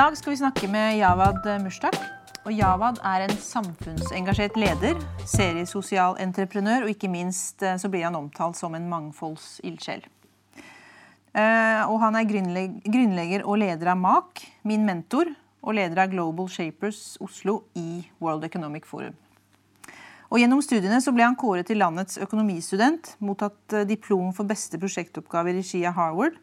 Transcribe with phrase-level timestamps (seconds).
[0.00, 1.96] dag skal vi snakke med Javad Mushtak.
[2.48, 4.96] Og Javad er en samfunnsengasjert leder,
[5.28, 10.06] seriesosial entreprenør, og ikke minst eh, så blir han omtalt som en mangfoldsildsjel.
[11.36, 14.40] Eh, og han er grunnlegger og leder av MAK,
[14.70, 19.18] min mentor, og leder av Global Shapers Oslo i World Economic Forum.
[20.30, 24.80] Og Gjennom studiene så ble han kåret til landets økonomistudent, mottatt eh, diplom for beste
[24.80, 26.40] prosjektoppgave i regi av Harvard,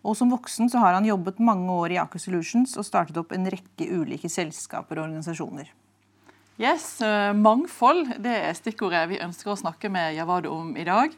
[0.00, 3.34] og Som voksen så har han jobbet mange år i Aker Solutions og startet opp
[3.36, 5.68] en rekke ulike selskaper og organisasjoner.
[6.60, 11.12] Yes, uh, Mangfold det er stikkordet vi ønsker å snakke med Javado om i dag.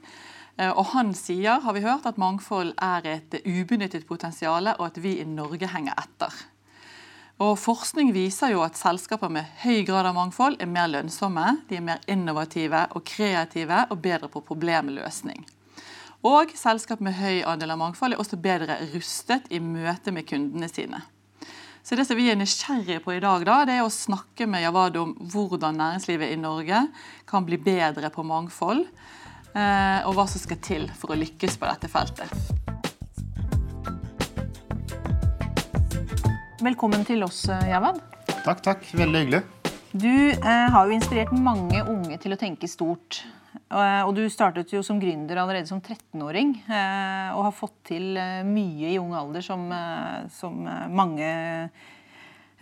[0.59, 5.01] Uh, og Han sier har vi hørt, at mangfold er et ubenyttet potensial, og at
[5.03, 6.43] vi i Norge henger etter.
[7.43, 11.79] Og Forskning viser jo at selskaper med høy grad av mangfold er mer lønnsomme, de
[11.79, 15.43] er mer innovative og kreative og bedre på problemløsning.
[16.23, 20.69] Og selskap med høy andel av mangfold er også bedre rustet i møte med kundene
[20.71, 21.01] sine.
[21.83, 24.63] Så Det som vi er nysgjerrige på i dag, da, det er å snakke med
[24.63, 26.85] Javad om hvordan næringslivet i Norge
[27.27, 28.85] kan bli bedre på mangfold,
[29.51, 32.31] eh, og hva som skal til for å lykkes på dette feltet.
[36.63, 37.99] Velkommen til oss, eh, Javad.
[38.47, 38.87] Takk, takk.
[38.95, 39.43] Veldig hyggelig.
[39.91, 43.25] Du eh, har jo inspirert mange unge til å tenke stort.
[43.53, 48.17] Eh, og du startet jo som gründer allerede som 13-åring eh, og har fått til
[48.21, 49.67] eh, mye i ung alder som,
[50.33, 51.33] som mange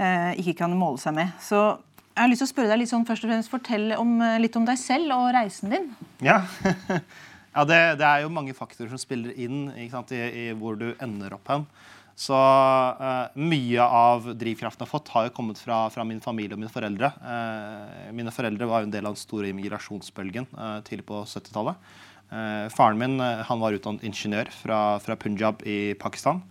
[0.00, 1.34] ikke kan måle seg med.
[1.44, 4.14] Så jeg har lyst til å spørre deg litt sånn, først og fremst, Fortell om,
[4.41, 5.91] litt om deg selv og reisen din.
[6.24, 6.38] Ja,
[7.55, 11.36] ja det, det, er jo mange faktorer som spiller inn i, i, hvor du ender
[11.36, 11.68] opp hen.
[12.21, 16.53] Så uh, mye av drivkraften jeg har fått, har jo kommet fra, fra, min familie
[16.53, 17.09] og mine foreldre.
[17.25, 21.81] Uh, mine foreldre var jo en del av den store immigrasjonsbølgen uh, tidlig på 70-tallet.
[22.71, 26.45] faren min han var utdannet ingeniør fra, fra Punjab i Pakistan.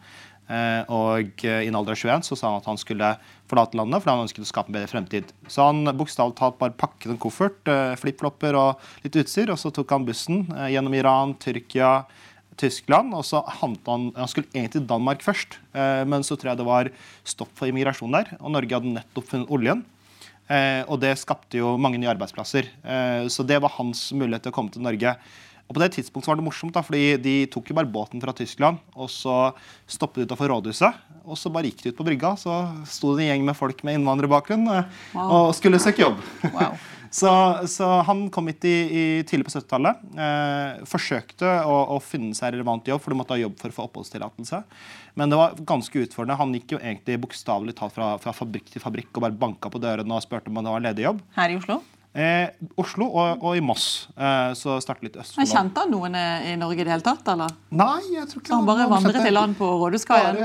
[0.89, 3.13] og i en alder av 21 så sa han at han skulle
[3.47, 5.31] forlate landet fordi han ønsket å skape en bedre fremtid.
[5.47, 7.71] Så han bokstavelig talt bare pakket en koffert,
[8.01, 11.93] flipflopper og litt utstyr, og så tok han bussen gjennom Iran, Tyrkia,
[12.59, 15.59] Tyskland, og så han, han skulle egentlig til Danmark først.
[15.73, 16.91] Eh, men så tror jeg det var
[17.27, 18.33] stopp for immigrasjon der.
[18.39, 19.85] Og Norge hadde nettopp funnet oljen.
[20.49, 22.67] Eh, og det skapte jo mange nye arbeidsplasser.
[22.81, 25.15] Eh, så det var hans mulighet til å komme til Norge.
[25.69, 28.33] Og på det tidspunktet var det morsomt, da, fordi de tok jo bare båten fra
[28.33, 28.81] Tyskland.
[28.97, 29.51] Og så
[29.85, 32.33] stoppet de utenfor rådhuset, og så bare gikk de ut på brygga.
[32.41, 32.55] Så
[32.89, 35.35] sto det en gjeng med folk med innvandrerbakgrunn eh, wow.
[35.35, 36.23] og skulle søke jobb.
[36.49, 36.73] Wow.
[37.09, 37.29] Så,
[37.65, 40.01] så, han kom hit i, i tidlig på 70-tallet.
[40.13, 43.77] Eh, forsøkte å, å, finne seg relevant jobb, for du måtte ha jobb for å
[43.79, 44.61] få oppholdstillatelse.
[45.17, 46.37] Men det var ganske utfordrende.
[46.37, 49.81] Han gikk jo egentlig bokstavelig talt fra, fra, fabrikk til fabrikk og bare banka på
[49.81, 51.23] dørene og spurte om det var ledig jobb.
[51.33, 51.81] Her i Oslo?
[52.09, 52.49] Eh,
[52.81, 54.09] Oslo og, og, i Moss.
[54.17, 55.49] Eh, så startet litt Østfold.
[55.49, 57.27] Kjente han noen i Norge i det hele tatt?
[57.33, 57.53] eller?
[57.69, 60.39] Nei, jeg tror ikke Så han bare vandret i land på Rådhuskaien?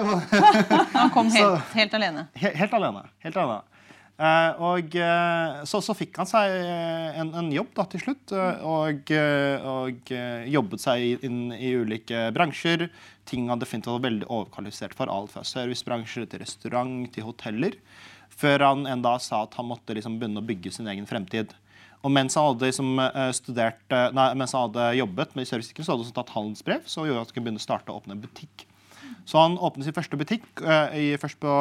[0.99, 2.29] han kom helt, helt alene?
[2.37, 3.07] Helt, helt alene.
[3.25, 3.63] Helt alene.
[4.15, 8.35] Eh, og eh, så, så, fikk han seg eh, en, en jobb da, til slutt,
[8.63, 10.13] og, og
[10.55, 12.87] jobbet seg inn i ulike bransjer.
[13.27, 15.11] Ting han definitivt var veldig overkvalifisert for.
[15.11, 17.79] Alt fra servicebransjer til restaurant til hoteller.
[18.35, 21.55] Før han en dag sa at han måtte liksom begynne å bygge sin egen fremtid.
[22.05, 23.01] Og mens han hadde, liksom,
[23.33, 27.23] studert, nei, mens han hadde jobbet med servicesikkerhet, så hadde han tatt handelsbrev, så gjorde
[27.23, 28.67] at han kunne begynne å starte å åpne en butikk.
[29.25, 31.53] Så han åpnet sin første butikk uh, i, først på,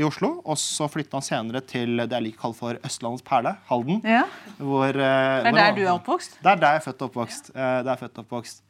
[0.00, 0.32] i Oslo.
[0.40, 4.00] Og så flyttet han senere til det jeg liker å kalle for Østlandets perle, Halden.
[4.08, 4.24] Ja.
[4.56, 6.40] Hvor, det er der du er oppvokst?
[6.40, 7.52] Det er der jeg er født og oppvokst.
[7.52, 7.68] Ja.
[7.84, 8.64] der er født og oppvokst.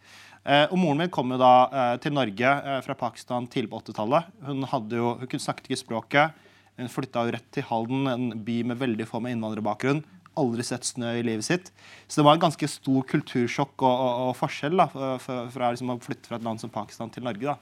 [0.66, 1.54] og Moren min kom jo da
[2.02, 2.54] til Norge
[2.86, 4.30] fra Pakistan tidlig på 80-tallet.
[4.48, 6.46] Hun, hun snakket ikke språket.
[6.80, 10.02] Hun flytta jo rett til Halden, en by med veldig få med innvandrerbakgrunn
[10.38, 11.70] aldri sett snø i livet sitt.
[12.06, 15.94] Så det var en ganske stor kultursjokk og, og, og forskjell da, fra, fra liksom,
[15.94, 17.54] å flytte fra et land som Pakistan til Norge.
[17.54, 17.58] da.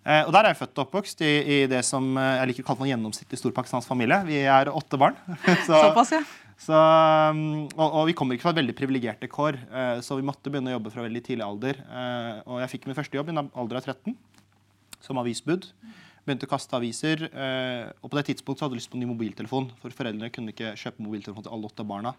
[0.00, 2.64] Eh, og Der er jeg født og oppvokst i, i det som eh, jeg liker
[2.64, 4.20] å kalle for en gjennomsnittlig stor pakistansk familie.
[4.28, 5.18] Vi er åtte barn.
[5.68, 6.22] Så, Såpass, ja.
[6.60, 10.52] Så, mm, og, og, vi kommer ikke fra veldig privilegerte kår, eh, så vi måtte
[10.52, 11.80] begynne å jobbe fra veldig tidlig alder.
[12.44, 14.16] Og jeg fikk min første jobb i en alder av 13
[15.00, 15.70] som avisbud.
[16.30, 17.26] Begynte å kaste aviser.
[17.26, 20.76] Og på det tidspunktet hadde jeg lyst på en ny mobiltelefon, for foreldrene kunne ikke
[20.78, 22.14] kjøpe mobiltelefon til alle åtte barna.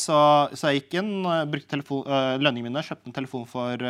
[0.00, 0.16] Så,
[0.56, 1.12] så jeg gikk inn,
[1.52, 2.08] brukte telefon,
[2.40, 3.84] lønningene mine, kjøpte en telefon for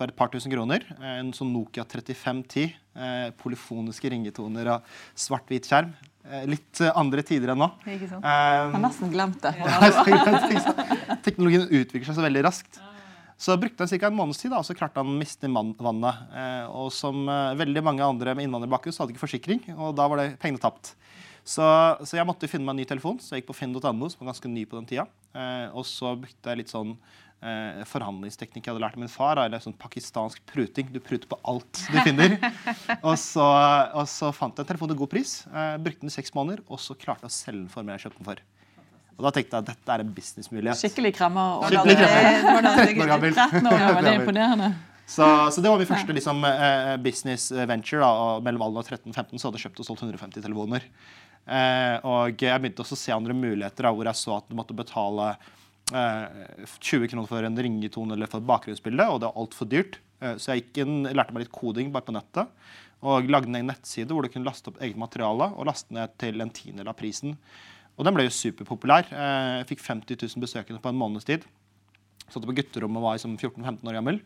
[0.00, 0.84] for et par tusen kroner.
[1.04, 2.72] En sånn Nokia 3510.
[3.00, 5.92] Eh, polyfoniske ringetoner og svart-hvit skjerm.
[6.24, 7.68] Eh, litt eh, andre tider enn nå.
[7.84, 8.24] Ikke sant?
[8.24, 9.52] Um, har nesten glemt det.
[11.26, 12.80] Teknologien utvikler seg så veldig raskt.
[13.40, 14.10] Så brukte han ca.
[14.10, 16.24] en måneds tid, da, og så klarte han å miste vannet.
[16.36, 20.08] Eh, og som eh, veldig mange andre med innvandrerbakgrunn så hadde ikke forsikring, og da
[20.12, 20.92] var det pengene tapt.
[21.40, 21.64] Så,
[22.04, 23.80] så, jeg måtte finne meg en ny telefon, så jeg gikk på finn.no,
[24.12, 25.06] som var ganske ny på den tida.
[25.32, 29.40] Eh, og så brukte jeg litt sånn eh, forhandlingsteknikk jeg hadde lært av min far.
[29.42, 30.92] Eller sånn pakistansk pruting.
[30.92, 32.36] Du pruter på alt du finner.
[33.08, 33.46] og, så,
[33.96, 35.36] og, så, fant jeg en telefon til god pris.
[35.48, 37.98] Eh, brukte den i seks måneder, og så klarte jeg å selge den for mer
[37.98, 38.48] jeg kjøpte den for.
[39.20, 40.80] Og da tenkte jeg at dette er en businessmulighet.
[40.80, 41.66] Skikkelig kremmer.
[41.68, 42.68] Skikkelig kremmer.
[42.70, 43.34] 13 år gammel.
[43.36, 44.70] 13 år gammel, Det er imponerende.
[45.10, 48.00] Så, så, det var min første liksom, eh, business venture.
[48.00, 50.86] Da, mellom alder 13 og 15 så hadde jeg kjøpt og solgt 150 telefoner.
[51.50, 54.56] Eh, og jeg begynte også å se andre muligheter da, hvor jeg så at du
[54.56, 55.32] måtte betale
[55.92, 59.98] eh, 20 kroner for en ringetone eller for et bakgrunnsbilde, og det var altfor dyrt.
[60.22, 62.48] Eh, så jeg inn, lærte meg litt koding bare på nettet
[63.00, 66.12] og lagde ned en nettside hvor du kunne laste opp eget materiale og laste ned
[66.20, 67.36] til en tiendedel av prisen.
[68.00, 69.10] Og den ble jo superpopulær.
[69.12, 71.44] Eh, jeg fikk 50 000 besøkende på en måneds tid.
[72.30, 74.22] Satt på gutterommet og var liksom 14-15 år gammel.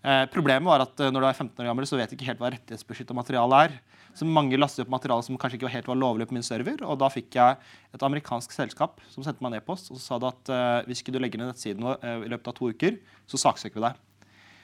[0.00, 2.30] Eh, problemet var at eh, når du er 15 år gammel, så vet du ikke
[2.30, 3.78] helt hva rettighetsbeskytta materiale er.
[4.16, 6.80] Så mange lastet opp materiale som kanskje ikke helt var lovlig på min server.
[6.88, 7.58] Og da fikk jeg
[7.94, 11.04] et amerikansk selskap som sendte meg en e-post og så sa det at uh, hvis
[11.04, 12.96] ikke du legger ned nettsiden uh, i løpet av to uker,
[13.30, 14.00] så saksøker vi deg.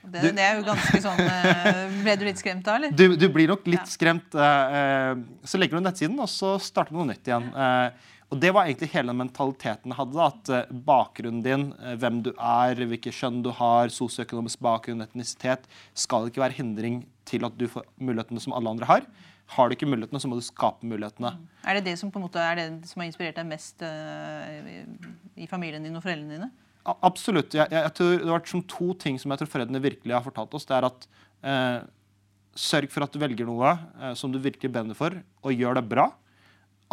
[0.07, 2.93] Det, det, er jo ganske sånn uh, Ble du litt skremt da, eller?
[2.95, 3.91] Du, du blir nok litt ja.
[3.91, 4.35] skremt.
[4.35, 7.49] så legger du ned nettsiden, og så starter du noe nytt igjen.
[8.27, 10.25] Og Det var egentlig hele den mentaliteten jeg hadde.
[10.25, 15.69] At eh, bakgrunnen din, eh, hvem du er, hvilket kjønn du har, sosioøkonomisk bakgrunn, etnisitet,
[15.95, 19.07] skal ikke være hindring til at du får mulighetene som alle andre har.
[19.55, 21.37] Har du ikke mulighetene, så må du skape mulighetene.
[21.63, 24.43] Er det det som på en måte er det som har inspirert deg mest uh,
[25.39, 26.49] i familien din og foreldrene dine?
[26.83, 27.55] Absolutt.
[27.55, 30.17] Jeg, jeg, jeg tror Det har vært som to ting som jeg tror foreldrene virkelig
[30.17, 30.67] har fortalt oss.
[30.67, 31.07] Det er at
[31.47, 31.79] uh,
[32.59, 35.15] sørg for at du velger noe uh, som du virkelig brenner for,
[35.47, 36.11] og gjør det bra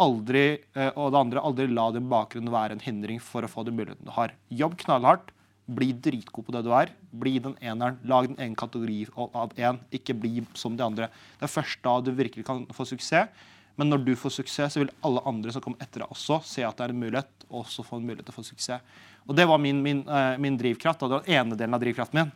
[0.00, 3.64] aldri, eh, og det andre, aldri la din bakgrunn være en hindring for å få
[3.66, 4.34] de mulighetene du har.
[4.50, 5.30] Jobb knallhardt.
[5.64, 6.90] Bli dritgod på det du er.
[7.16, 7.96] Bli den eneren.
[8.04, 9.78] Lag den ene kategori av én.
[9.96, 11.08] Ikke bli som de andre.
[11.40, 13.32] Det er først da du virkelig kan få suksess.
[13.80, 16.62] Men når du får suksess, så vil alle andre som kommer etter deg også se
[16.62, 19.00] at det er en mulighet, og også få en mulighet til å få suksess.
[19.26, 21.02] Og Det var min, min, uh, min drivkraft.
[21.02, 22.32] og Det var den ene delen av drivkraften min.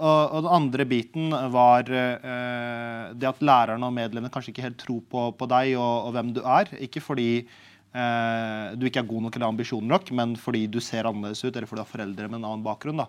[0.00, 5.02] Og, den andre biten var eh, det at lærerne og medlemmene kanskje ikke helt tror
[5.12, 6.72] på, på deg og, og, hvem du er.
[6.82, 11.08] Ikke fordi eh, du ikke er god nok eller ambisjoner nok, men fordi du ser
[11.10, 13.04] annerledes ut, eller fordi du har foreldre med en annen bakgrunn.
[13.04, 13.08] da.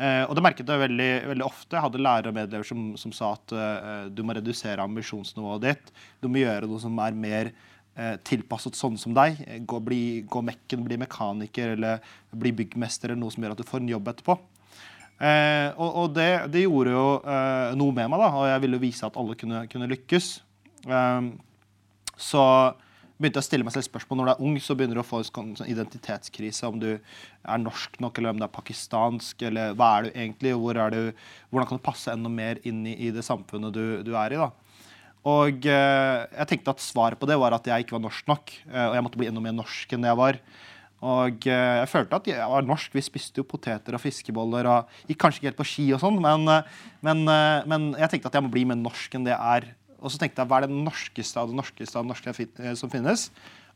[0.00, 1.76] Uh, og det merket jeg veldig, veldig, ofte.
[1.76, 5.90] Jeg hadde lærere og medlemmer som, som, sa at uh, du må redusere ambisjonsnivået ditt.
[6.22, 9.42] Du må gjøre noe som er mer uh, tilpasset sånn som deg.
[9.68, 12.00] Gå, bli, gå mekken, bli mekaniker eller
[12.32, 14.38] bli byggmester eller noe som gjør at du får en jobb etterpå.
[15.20, 18.80] Eh, og, og det, det, gjorde jo eh, noe med meg, da, og jeg ville
[18.80, 20.30] vise at alle kunne, kunne lykkes.
[20.88, 21.26] Eh,
[22.20, 22.44] så
[23.20, 25.06] begynte jeg å stille meg selv spørsmål når du er ung, så begynner du å
[25.06, 26.70] få en sånn, sånn identitetskrise.
[26.70, 30.54] Om du er norsk nok, eller om du er pakistansk, eller hva er du egentlig?
[30.56, 33.84] Hvor er du, hvordan kan du passe enda mer inn i, i det samfunnet du,
[34.06, 34.40] du, er i?
[34.40, 34.48] da?
[35.28, 38.54] Og eh, jeg tenkte at svaret på det var at jeg ikke var norsk nok,
[38.70, 40.40] eh, og jeg måtte bli enda mer norsk enn jeg var.
[41.00, 42.92] Og eh, jeg følte at jeg var norsk.
[42.92, 44.68] Vi spiste jo poteter og fiskeboller.
[44.68, 48.12] og Gikk kanskje ikke helt på ski og sånn, men, eh, men, eh, men, jeg
[48.12, 49.70] tenkte at jeg må bli mer norsk enn det jeg er.
[50.00, 52.92] Og så tenkte jeg hva er det norskeste av det norskeste av det norske som
[52.92, 53.30] finnes?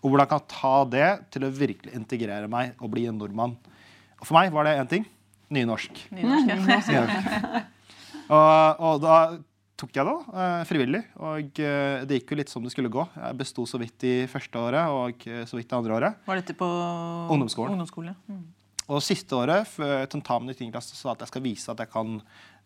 [0.05, 3.56] Og hvordan kan jeg ta det til å virkelig integrere meg og bli en nordmann?
[4.21, 5.09] Og for meg var det én ting
[5.53, 6.00] nynorsk.
[6.17, 7.05] Nynorsk, ja.
[8.32, 9.17] og, og da
[9.81, 11.03] tok jeg det uh, frivillig.
[11.19, 13.05] Og uh, det gikk jo litt som det skulle gå.
[13.17, 16.25] Jeg besto så vidt i første året og uh, så vidt det andre året.
[16.29, 16.69] Var dette på
[17.35, 17.76] ungdomsskolen?
[17.76, 18.45] ungdomsskolen mm.
[18.95, 20.69] Og siste året, før tentamen i 10.
[20.75, 22.19] klasse, sa at jeg skal vise at jeg kan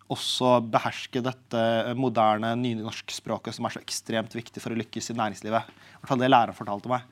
[0.09, 1.61] også beherske dette
[1.99, 5.69] moderne nynorskspråket som er så ekstremt viktig for å lykkes i næringslivet.
[5.69, 7.05] I hvert fall det læreren fortalte meg.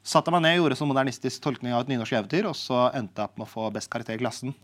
[0.00, 2.46] Så satte jeg meg ned og gjorde en sånn modernistisk tolkning av et nynorsk eventyr,
[2.46, 4.54] og så endte jeg opp med å få best karakter i klassen.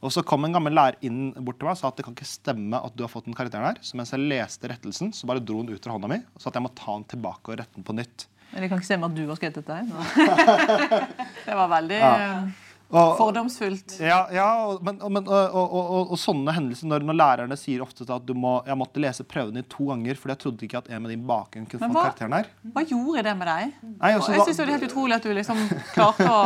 [0.00, 2.14] Og så kom en gammel lærer inn bort til meg og sa at det kan
[2.16, 3.80] ikke stemme at du har fått den karakteren her.
[3.84, 6.48] Så mens jeg leste rettelsen, så bare dro den ut fra hånda mi og sa
[6.48, 8.26] at jeg må ta den tilbake og rette den på nytt.
[8.50, 9.84] Men det kan ikke stemme at du har skrevet dette her?
[11.46, 12.24] det var veldig ja.
[12.90, 14.00] Og, Fordomsfullt.
[14.02, 18.24] Ja, ja men, men, og, og, og, sånne hendelser når, når, lærerne sier ofte at
[18.26, 21.04] du må, jeg måtte lese prøven din to ganger fordi jeg trodde ikke at en
[21.04, 22.48] med din bakgrunn kunne få karakteren her.
[22.74, 23.76] Hva gjorde det med deg?
[23.92, 25.62] Nei, også, jeg synes Det er helt utrolig at du liksom
[25.94, 26.40] klarte å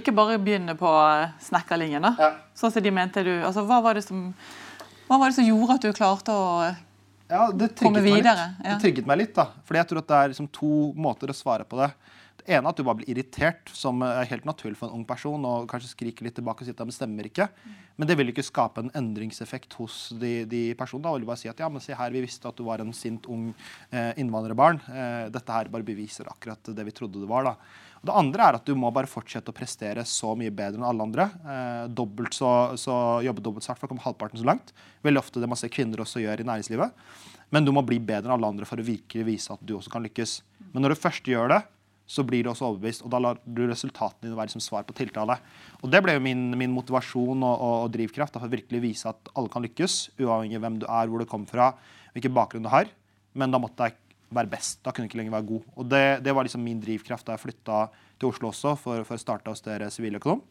[0.00, 0.90] ikke bare begynne på
[1.46, 2.10] snekkerlinjen.
[2.18, 2.32] Ja.
[2.58, 4.26] Sånn som de mente du altså, hva, var som,
[5.06, 6.50] hva, var det som, gjorde at du klarte å
[7.30, 7.46] ja,
[7.78, 8.50] komme videre?
[8.58, 8.74] Ja.
[8.74, 9.36] Det trigget meg litt.
[9.38, 9.52] da.
[9.62, 11.92] Fordi jeg tror at det er liksom to måter å svare på det
[12.46, 15.68] ene at du bare blir irritert, som er helt naturlig for en ung person, og
[15.70, 17.48] kanskje skriker litt tilbake og sier at det stemmer ikke.
[17.96, 21.14] Men det vil ikke skape en endringseffekt hos de, de personene.
[21.16, 22.92] Vil du bare si at ja, men se her, vi visste at du var en
[22.96, 23.48] sint, ung
[23.90, 24.82] eh, innvandrerbarn.
[24.90, 27.48] Eh, dette her bare beviser akkurat det vi trodde det var.
[27.48, 27.56] da.
[28.02, 30.88] Og det andre er at du må bare fortsette å prestere så mye bedre enn
[30.88, 31.30] alle andre.
[31.54, 34.74] Eh, så, så Jobbe dobbelt så hardt for å komme halvparten så langt.
[35.06, 37.06] Veldig ofte det man ser kvinner også gjør i næringslivet.
[37.54, 39.92] Men du må bli bedre enn alle andre for å virkelig vise at du også
[39.92, 40.40] kan lykkes.
[40.74, 41.62] Men når du først gjør det,
[42.06, 43.04] så blir du også overbevist.
[43.04, 45.38] Og da lar du resultatene dine være som svar på tiltale.
[45.82, 49.10] Og det ble jo min, min motivasjon og, og, og drivkraft for å virkelig vise
[49.10, 51.72] at alle kan lykkes, uavhengig av hvem du er, hvor du kommer fra,
[52.14, 52.90] hvilken bakgrunn du har.
[53.36, 53.98] Men da måtte jeg
[54.36, 54.80] være best.
[54.84, 55.68] Da kunne jeg ikke lenger være god.
[55.74, 57.82] Og det, det var liksom min drivkraft da jeg flytta
[58.16, 60.42] til Oslo også for, for å starte å dere siviløkonom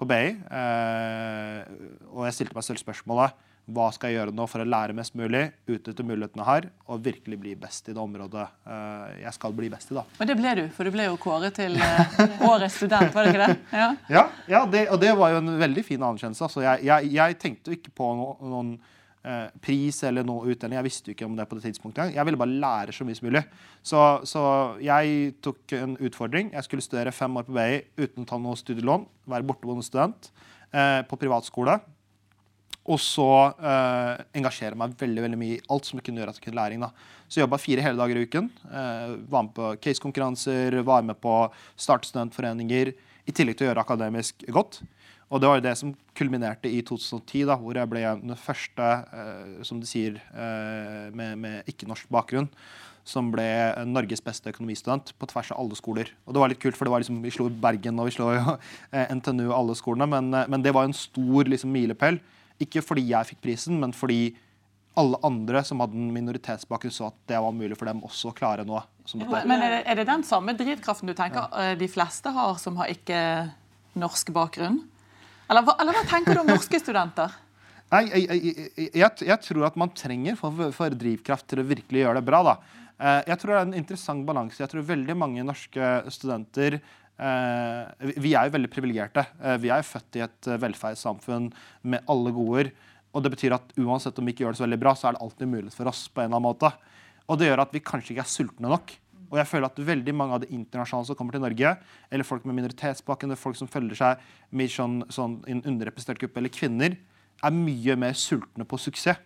[0.00, 0.24] på BI.
[0.32, 1.72] Eh,
[2.10, 3.36] og jeg stilte meg selv spørsmålet
[3.70, 7.36] hva skal jeg gjøre nå for å lære mest mulig, utnytte mulighetene har, og virkelig
[7.38, 9.96] bli best i det området uh, jeg skal bli best i.
[10.00, 10.02] da.
[10.02, 13.34] Og det ble du, for du ble jo kåret til uh, årets student, var det
[13.34, 13.58] ikke det?
[13.82, 16.48] Ja, ja, ja det, og det var jo en veldig fin anerkjennelse.
[16.48, 18.74] Altså, jeg, jeg, jeg, tenkte ikke på noen, noen
[19.22, 20.80] uh, pris eller noe utdeling.
[20.80, 22.16] Jeg visste jo ikke om det på det tidspunktet.
[22.18, 23.44] Jeg ville bare lære så mye som mulig.
[23.78, 24.44] Så, så
[24.82, 26.50] jeg tok en utfordring.
[26.56, 30.32] Jeg skulle studere fem år på BI uten å ta noe studielån, være borteboende student
[30.72, 31.74] på privatskole
[32.82, 33.28] og så
[33.62, 36.82] uh, jeg meg veldig veldig mye i alt som kunne gjøre at jeg kunne læring.
[36.82, 36.90] da.
[37.30, 38.50] Så jobba fire hele dager i uken.
[38.66, 41.36] Uh, var med på casekonkurranser, var med på
[41.78, 42.92] startstudentforeninger.
[43.22, 44.80] I tillegg til å gjøre akademisk godt.
[45.32, 48.88] Og det var jo det som kulminerte i 2010, da, hvor jeg ble den første,
[49.14, 50.18] uh, som de sier,
[51.14, 52.50] med, med ikke-norsk bakgrunn
[53.02, 53.46] som ble
[53.88, 56.12] Norges beste økonomistudent på tvers av alle skoler.
[56.22, 58.28] Og det var litt kult, for liksom, Vi slo Bergen og vi slo
[58.92, 62.20] NTNU og alle skolene, men, men det var en stor liksom, milepæl.
[62.62, 64.32] Ikke fordi jeg fikk prisen, men fordi
[65.00, 68.36] alle andre som hadde en minoritetsbakgrunn, så at det var mulig for dem også å
[68.36, 68.82] klare noe.
[69.16, 71.70] Men er det, er det, den samme drivkraften du tenker ja.
[71.72, 73.22] Eh, de fleste har som har ikke
[73.98, 74.82] norsk bakgrunn?
[75.48, 77.32] Eller, eller hva tenker du om norske studenter?
[77.92, 82.04] Nei, jeg, jeg, jeg, jeg, tror at man trenger for, for, drivkraft til å virkelig
[82.04, 82.40] gjøre det bra.
[82.46, 82.54] Da.
[82.96, 84.60] Eh, jeg tror det er en interessant balanse.
[84.62, 86.78] Jeg tror veldig mange norske studenter
[88.22, 89.26] vi er jo veldig privilegerte.
[89.42, 91.50] Eh, vi er jo født i et eh, velferdssamfunn
[91.82, 92.72] med alle goder.
[93.12, 95.16] Og det betyr at uansett om vi ikke gjør det så veldig bra, så er
[95.16, 96.06] det alltid mulighet for oss.
[96.08, 96.72] på en eller annen måte.
[97.28, 98.94] Og det gjør at vi kanskje ikke er sultne nok.
[99.32, 101.76] Og jeg føler at veldig mange av de internasjonale som kommer til Norge,
[102.12, 106.52] eller folk med minoritetsbakgrunn, folk som følger seg med sånn, sånn en underrepresentert gruppe, eller
[106.52, 106.98] kvinner,
[107.42, 109.20] er mye mer sultne på suksess.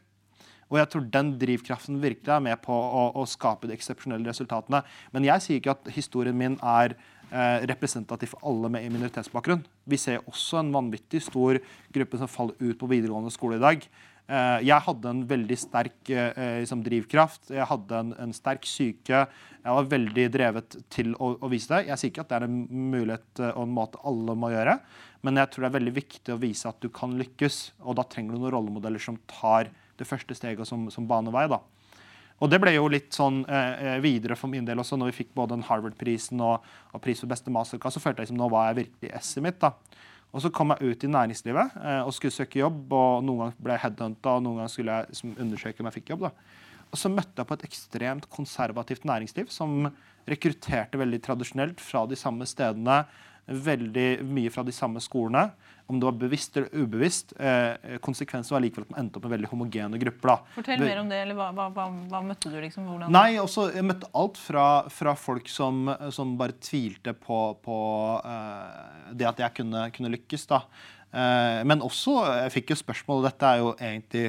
[0.71, 4.83] Og jeg tror den drivkraften virkelig er med på å, å skape de eksepsjonelle resultatene.
[5.15, 6.97] Men jeg sier ikke at historien min er
[7.31, 9.63] eh, representativ for alle med minoritetsbakgrunn.
[9.87, 11.61] Vi ser også en vanvittig stor
[11.95, 13.89] gruppe som faller ut på videregående skole i dag.
[14.27, 17.53] Eh, jeg hadde en veldig sterk eh, liksom drivkraft.
[17.55, 19.23] Jeg hadde en, en, sterk syke.
[19.63, 21.93] Jeg var veldig drevet til å, å, vise det.
[21.93, 24.81] Jeg sier ikke at det er en mulighet eh, og en måte alle må gjøre,
[25.27, 27.61] men jeg tror det er veldig viktig å vise at du kan lykkes.
[27.87, 31.47] Og da trenger du noen rollemodeller som tar det første steget som, som banevei.
[31.53, 31.61] da.
[32.37, 35.23] Og det ble jo litt sånn eh, eh, videre for min del også, når vi
[35.23, 38.51] fikk både den Harvard-prisen og, og, pris for beste masterclass, så følte jeg som nå
[38.53, 39.61] var jeg virkelig esset mitt.
[39.63, 39.73] da.
[40.37, 43.63] Og så kom jeg ut i næringslivet eh, og skulle søke jobb, og noen ganger
[43.65, 46.27] ble jeg headhunta, og noen ganger skulle jeg liksom, undersøke om jeg fikk jobb.
[46.27, 46.33] da.
[46.93, 49.89] Og så møtte jeg på et ekstremt konservativt næringsliv som
[50.29, 53.01] rekrutterte veldig tradisjonelt fra de samme stedene,
[53.47, 55.51] veldig mye fra de samme skolene
[55.87, 57.33] om det var bevisst eller ubevisst.
[57.39, 60.33] Eh, konsekvensen var likevel at man endte opp med veldig homogene grupper.
[60.33, 60.55] Da.
[60.57, 61.21] Fortell mer om det.
[61.23, 62.59] eller Hva, hva, hva, hva møtte du?
[62.65, 62.89] liksom?
[62.91, 63.13] Hvordan?
[63.15, 67.79] Nei, også, Jeg møtte alt fra, fra folk som, som, bare tvilte på, på
[68.19, 70.49] eh, det at jeg kunne, kunne lykkes.
[70.51, 70.65] da.
[71.15, 74.27] Eh, men også, jeg fikk jo spørsmål, og dette er jo egentlig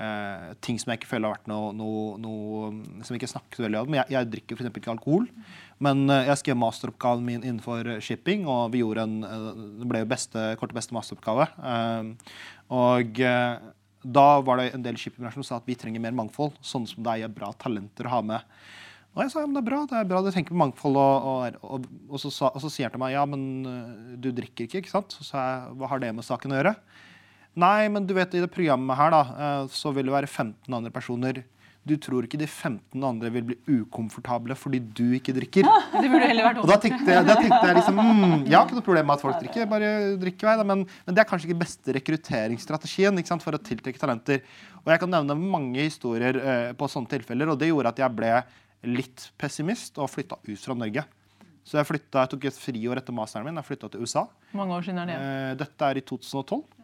[0.00, 3.60] uh, ting som jeg ikke føler har vært noe, noe, noe som jeg ikke snakker
[3.60, 3.98] så veldig om.
[4.00, 4.72] Jeg, jeg drikker f.eks.
[4.80, 5.28] ikke alkohol.
[5.84, 9.46] Men eh, jeg skrev masteroppgaven min innenfor shipping, og vi gjorde en, eh,
[9.80, 11.48] det ble jo beste, korte beste masteroppgave.
[11.72, 12.42] Eh,
[12.76, 13.22] og
[14.00, 16.54] da var det en del shippingbransjer som sa at vi trenger mer mangfold.
[16.64, 18.60] Sånn som det er bra talenter å ha med.
[19.16, 21.00] Og jeg sa ja, men det er bra, det er bra, du tenker på mangfold.
[21.00, 23.42] Og, og, og, så, og så sier han til meg ja, men
[24.22, 25.16] du drikker ikke, ikke sant?
[25.16, 26.76] Så sa jeg hva har det med saken å gjøre?
[27.58, 29.22] Nei, men du vet i det programmet her da,
[29.74, 31.42] så vil det være 15 andre personer
[31.88, 35.68] du tror ikke de 15 andre vil bli ukomfortable fordi du ikke drikker.
[35.94, 38.76] Det burde heller vært Og da tenkte da tenkte jeg liksom mm, Jeg har ikke
[38.76, 40.56] noe problem med at folk drikker, bare drikker vei.
[40.60, 44.44] Men, men, det er kanskje ikke beste rekrutteringsstrategien sant, for å tiltrekke talenter.
[44.84, 48.16] Og jeg kan nevne mange historier uh, på sånne tilfeller, og det gjorde at jeg
[48.18, 48.34] ble
[48.90, 51.06] litt pessimist og flytta ut fra Norge.
[51.64, 53.56] Så jeg, flyttet, jeg tok et friår etter masteren min.
[53.60, 54.26] Jeg flytta til USA.
[54.56, 55.16] mange år siden er det?
[55.16, 56.79] Uh, dette er i 2012.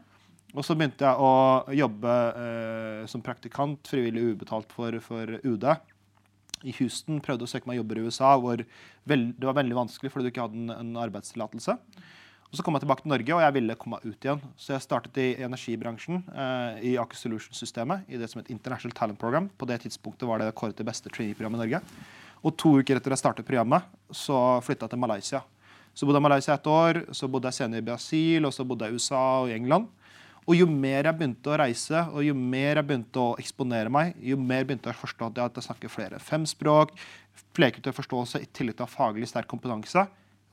[0.56, 1.32] Og så begynte jeg å
[1.76, 5.66] jobbe eh, som praktikant, frivillig ubetalt for, for, UD
[6.64, 7.20] i Houston.
[7.24, 10.46] Prøvde å søke meg jobber i USA, hvor det var veldig vanskelig fordi du ikke
[10.46, 11.76] hadde en, en arbeidstillatelse.
[12.46, 14.40] Og Så kom jeg tilbake til Norge, og jeg ville komme ut igjen.
[14.56, 19.20] Så jeg startet i energibransjen, eh, i Aker Solutions-systemet, i det som het International Talent
[19.20, 19.50] Program.
[19.58, 21.82] På det tidspunktet var det kåret til beste trainee-programmet i Norge.
[22.46, 23.84] Og to uker etter jeg startet programmet,
[24.14, 25.42] så flytta jeg til Malaysia.
[25.96, 28.64] Så bodde jeg i Malaysia et år, så bodde jeg senere i Brasil, og så
[28.68, 29.88] bodde jeg i USA og i England.
[30.46, 34.14] Og jo mer jeg begynte å reise, og jo mer jeg begynte å eksponere meg,
[34.22, 36.92] jo mer begynte jeg å forstå at jeg snakker flere fem språk,
[37.56, 40.06] flerkulturell forståelse i tillegg til å ha faglig sterk kompetanse,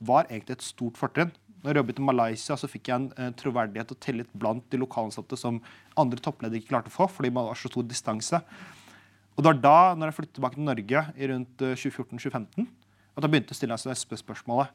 [0.04, 1.30] var egentlig et stort fortrinn.
[1.62, 4.80] Når jeg jobbet i Malaysia, så fikk jeg en, en troverdighet og tillit blant de
[4.82, 5.62] lokalansatte som
[6.00, 8.42] andre toppledere ikke klarte å få, fordi man var så stor distanse.
[9.34, 12.66] Og det var da, når jeg flyttet tilbake til Norge i rundt eh, 2014-2015,
[13.14, 14.70] at jeg begynte å stille meg spørsmålet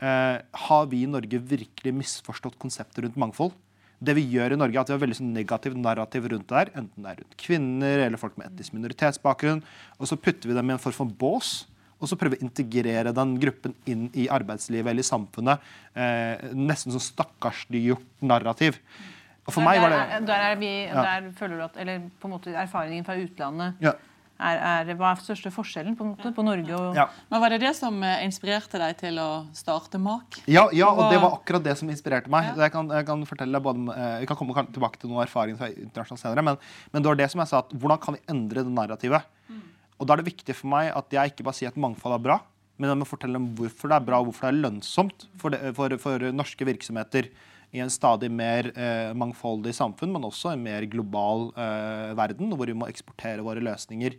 [0.00, 3.52] eh, Har vi i Norge virkelig misforstått konseptet rundt mangfold?
[3.98, 6.70] Det vi gjør i Norge at vi har veldig sånn negativ narrativ rundt det her,
[6.76, 9.62] enten det er rundt kvinner eller folk med etnisk minoritetsbakgrunn,
[9.96, 11.54] og så putter vi dem i en form for bås.
[11.96, 15.62] Og så prøver vi å integrere den gruppen inn i arbeidslivet eller i samfunnet.
[15.96, 18.76] Eh, nesten sånn stakkarsliggjort narrativ.
[19.46, 21.02] Og for meg var det der, er, der, er vi, Ja.
[21.06, 23.94] der føler du at Eller på en måte erfaringen fra utlandet ja,
[24.36, 27.06] er, er, Hva er største forskjellen på, på Norge og ja.
[27.30, 30.42] Men Var det det som eh, inspirerte deg til å starte MAK?
[30.44, 32.50] Ja, ja, og det var akkurat det som inspirerte meg.
[32.52, 32.66] Ja.
[32.66, 35.70] Jeg, kan, jeg kan fortelle både, eh, jeg kan komme tilbake til noen erfaringer fra
[35.72, 36.60] internasjonalt senere, men,
[36.92, 39.32] men det var det som jeg sa, at hvordan kan vi endre det narrativet?
[39.96, 42.24] Og da er det viktig for meg at jeg ikke bare sier at mangfold er
[42.26, 42.40] bra,
[42.76, 45.54] men jeg må fortelle om hvorfor det er bra, og hvorfor det er lønnsomt for,
[45.54, 47.30] det, for, for norske virksomheter
[47.76, 52.68] i en stadig mer eh, mangfoldig samfunn, men også en mer global eh, verden, hvor
[52.70, 54.16] vi må eksportere våre løsninger.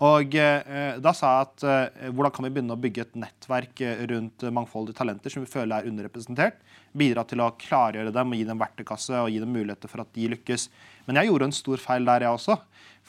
[0.00, 3.82] Og eh, da sa jeg at eh, hvordan kan vi begynne å bygge et nettverk
[3.84, 6.62] eh, rundt mangfoldige talenter som vi føler er underrepresentert?
[6.96, 10.12] Bidra til å klargjøre dem og gi dem verktøykasse og gi dem muligheter for at
[10.16, 10.70] de lykkes.
[11.04, 12.56] Men jeg gjorde en stor feil der, jeg også.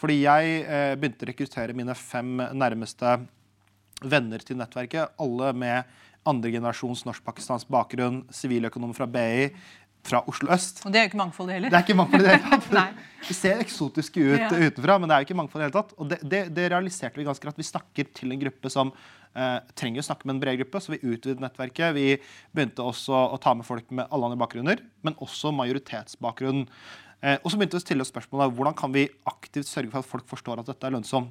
[0.02, 3.22] Fordi jeg eh, begynte å rekruttere mine fem nærmeste
[4.02, 5.16] venner til nettverket.
[5.22, 9.48] Alle med andregenerasjons norsk-pakistansk bakgrunn, siviløkonom fra BI,
[10.04, 10.82] fra Oslo øst.
[10.86, 11.70] Og det er jo ikke mangfoldet heller.
[11.70, 13.02] Det er ikke mangfold i det hele tatt.
[13.30, 14.48] Vi ser eksotiske ut Ja.
[14.50, 15.92] utenfra, men det er jo ikke mangfold i det hele tatt.
[16.02, 17.60] Og det, det, det realiserte vi ganske raskt.
[17.62, 18.90] Vi snakker til en gruppe som
[19.38, 21.94] eh, trenger å snakke med en bred gruppe, så vi utvidet nettverket.
[21.94, 22.08] Vi
[22.52, 26.66] begynte også å ta med folk med alle andre bakgrunner, men også majoritetsbakgrunn.
[27.22, 30.02] Eh, og så begynte vi å stille oss spørsmålet hvordan kan vi aktivt sørge for
[30.02, 31.30] at folk forstår at dette er lønnsomt.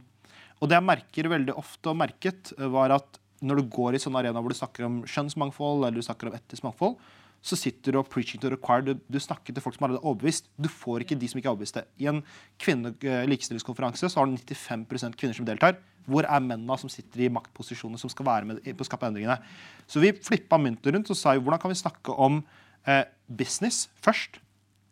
[0.61, 4.01] Og det jeg merker veldig ofte og merket, eh, var at når du går i
[4.03, 6.99] sånne arenaer hvor du snakker om kjønnsmangfold eller du snakker om etnisk mangfold,
[7.41, 8.83] så sitter du og preaching to the choir.
[8.85, 10.51] Du, du snakker til folk som er overbevist.
[10.61, 11.85] Du får ikke de som ikke er overbeviste.
[12.03, 12.21] I en
[12.61, 15.79] kvinne- eh, likestillingskonferanse så har du 95% kvinner som deltar.
[16.11, 19.39] Hvor er mennene som sitter i maktposisjoner som skal være med på å skape endringene?
[19.89, 22.43] Så vi flippa mynten rundt og sa jo, hvordan kan vi snakke om
[22.85, 24.41] eh, business først?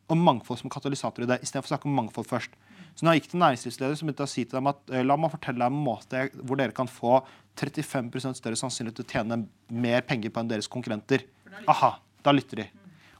[0.09, 2.57] Og mangfold som katalysator i det, istedenfor å snakke om mangfold først.
[2.97, 5.05] Så når jeg gikk til næringslivsledere, så begynte jeg å si til dem at eh,
[5.05, 7.21] la meg fortelle deg en måte hvor dere kan få
[7.61, 11.29] 35 større sannsynlighet til å tjene mer penger på enn deres konkurrenter.
[11.69, 12.69] Aha, da lytter de.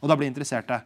[0.03, 0.81] Og da blir interesserte.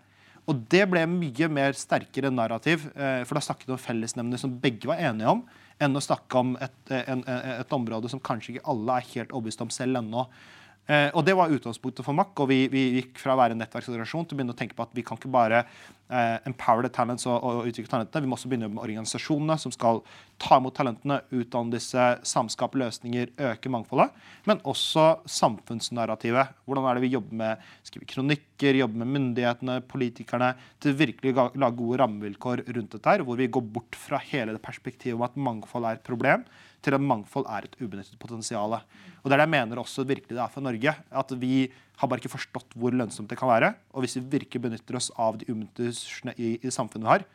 [0.48, 4.56] Og det ble mye mer sterkere narrativ, eh, for da snakket vi om fellesnemnder som
[4.58, 5.44] begge var enige om,
[5.82, 9.06] enn å snakke om et, eh, en, en- et område som kanskje ikke alle er
[9.14, 10.26] helt overbevist om selv ennå.
[10.90, 13.60] Eh, og det var utgangspunktet for MAK, og vi, vi gikk fra å være en
[13.62, 16.90] nettverksorganisasjon til å begynne å tenke på at vi kan ikke bare eh, empower the
[16.90, 20.02] talents og, og utvikle talentene, vi må også begynne med organisasjonene som skal
[20.42, 24.10] ta imot talentene, utdanne disse, samskape løsninger, øke mangfoldet,
[24.50, 26.50] men også samfunnsnarrativet.
[26.66, 30.50] Hvordan er det vi jobber med skriver kronikker, jobber med myndighetene, politikerne,
[30.82, 34.58] til virkelig å lage gode rammevilkår rundt dette her, hvor vi går bort fra hele
[34.58, 36.42] det perspektivet om at mangfold er et problem,
[36.82, 38.74] til at mangfold er et ubenyttet potensial.
[38.74, 40.94] Og det er det jeg mener også virkelig det er for Norge.
[41.10, 41.66] At vi
[42.00, 43.74] har bare ikke forstått hvor lønnsomt det kan være.
[43.94, 47.26] Og hvis vi virkelig benytter oss av de ubenyttede ressursene i, i samfunnet vi har,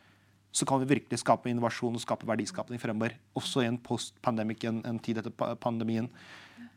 [0.52, 3.16] så kan vi virkelig skape innovasjon og skape verdiskapning fremover.
[3.36, 6.08] Også i en post-pandemic, en, en tid etter pandemien.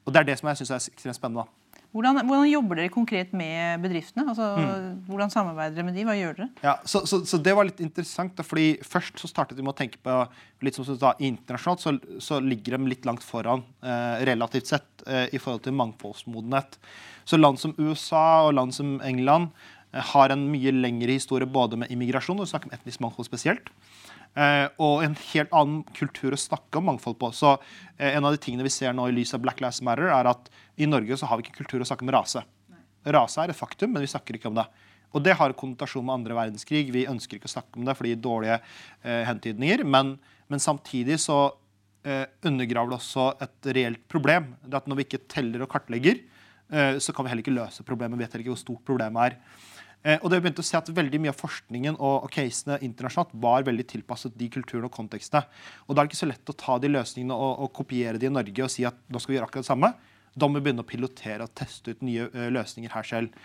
[0.06, 1.46] Og det er det som jeg syns er ekstremt spennende.
[1.46, 1.61] da.
[1.92, 4.24] Hvordan, hvordan jobber dere konkret med bedriftene?
[4.32, 5.02] Altså, Mm.
[5.08, 6.06] Hvordan samarbeider dere med de?
[6.08, 6.48] Hva gjør dere?
[6.64, 9.74] Ja, så, så, så det var litt interessant, da, fordi først så startet vi med
[9.74, 10.16] å tenke på
[10.64, 15.28] litt som da, Internasjonalt så, så ligger de litt langt foran eh, relativt sett eh,
[15.36, 16.80] i forhold til mangfoldsmodenhet.
[17.28, 19.52] Så land som USA og land som England
[19.92, 23.28] eh, har en mye lengre historie både med immigrasjon og vi snakker om etnisk mangfold
[23.28, 23.74] spesielt.
[24.32, 27.32] Eh, og en helt annen kultur å snakke om mangfold på.
[27.36, 27.58] Så
[27.98, 30.30] eh, En av de tingene vi ser nå i lys av Black Lives Matter, er
[30.32, 32.44] at i Norge så har vi ikke kultur å snakke om rase.
[33.12, 34.68] Rase er et faktum, men vi snakker ikke om det.
[35.12, 36.86] Og det har konnotasjon med andre verdenskrig.
[36.94, 39.84] Vi ønsker ikke å snakke om det fordi dårlige eh, hentydninger.
[39.84, 40.16] Men,
[40.48, 41.42] men samtidig så
[42.08, 44.54] eh, undergraver det også et reelt problem.
[44.64, 46.22] Det at Når vi ikke teller og kartlegger,
[46.72, 48.16] eh, så kan vi heller ikke løse problemet.
[48.16, 49.68] Vi vet heller ikke hvor stort problemet er.
[50.04, 53.36] Eh, og det begynte å se at Veldig mye av forskningen og, og casene internasjonalt
[53.44, 55.44] var veldig tilpasset de kulturene og kontekstene.
[55.88, 58.30] Og Da er det ikke så lett å ta de løsningene og, og kopiere de
[58.30, 59.94] i Norge og si at nå skal vi gjøre akkurat det samme.
[60.32, 63.36] Da må vi begynne å pilotere og teste ut nye ø, løsninger her selv.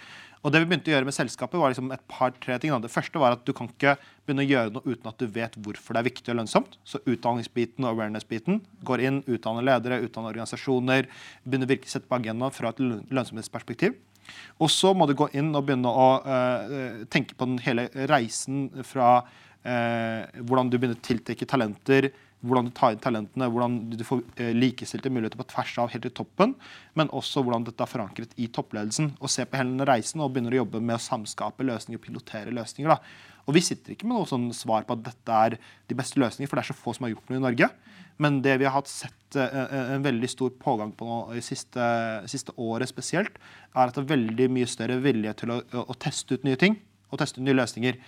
[0.47, 2.75] Og det vi begynte å gjøre med selskapet var liksom et par-tre ting.
[2.83, 5.57] Det første var at du kan ikke begynne å gjøre noe uten at du vet
[5.59, 6.77] hvorfor det er viktig og lønnsomt.
[6.87, 11.11] Så utdanningsbiten og awareness-biten går inn, utdanner ledere, utdanner organisasjoner.
[11.43, 13.99] Begynner virkelig å sette på agendaen fra et lønnsomhetsperspektiv.
[14.63, 18.71] Og så må du gå inn og begynne å uh, tenke på den hele reisen
[18.87, 22.11] fra uh, hvordan du begynner å tiltrekke talenter,
[22.47, 26.05] hvordan du tar inn talentene, hvordan du får eh, likestilte muligheter på tvers av helt
[26.07, 26.53] til toppen,
[26.99, 29.15] men også hvordan dette er forankret i toppledelsen.
[29.19, 32.05] Og se på hele den reisen og begynner å jobbe med å samskape løsninger og
[32.05, 32.93] pilotere løsninger.
[32.93, 33.01] da.
[33.47, 36.51] Og vi sitter ikke med noe sånn svar på at dette er de beste løsningene,
[36.51, 37.71] for det er så få som har gjort noe i Norge.
[38.23, 41.89] Men det vi har hatt sett uh, en veldig stor pågang på nå i siste,
[42.31, 43.37] siste, året spesielt,
[43.75, 46.79] er at det er veldig mye større vilje til å, å teste ut nye ting
[47.13, 47.99] og teste ut nye løsninger.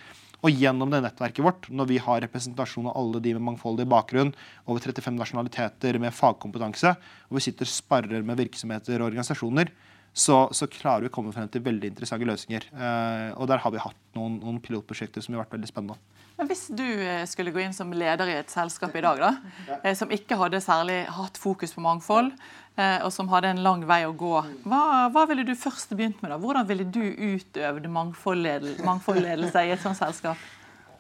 [0.47, 4.31] Og gjennom det nettverket vårt, når vi har representasjon av alle de med mangfoldig bakgrunn,
[4.71, 6.94] over 35 nasjonaliteter med fagkompetanse,
[7.27, 9.73] og vi sitter og sparrer med virksomheter og organisasjoner,
[10.18, 12.68] så, så, klarer vi å komme frem til veldig interessante løsninger.
[12.73, 15.99] Eh, og der har vi hatt noen, noen, pilotprosjekter som har vært veldig spennende.
[16.38, 19.79] Men Hvis du eh, skulle gå inn som leder i et selskap i dag, da,
[19.83, 22.31] eh, som ikke hadde særlig hatt fokus på mangfold,
[22.79, 26.22] eh, og som hadde en lang vei å gå, hva, hva ville du først begynt
[26.22, 26.31] med?
[26.31, 26.38] da?
[26.38, 30.38] Hvordan ville du utøvd mangfoldledelse i et sånt selskap?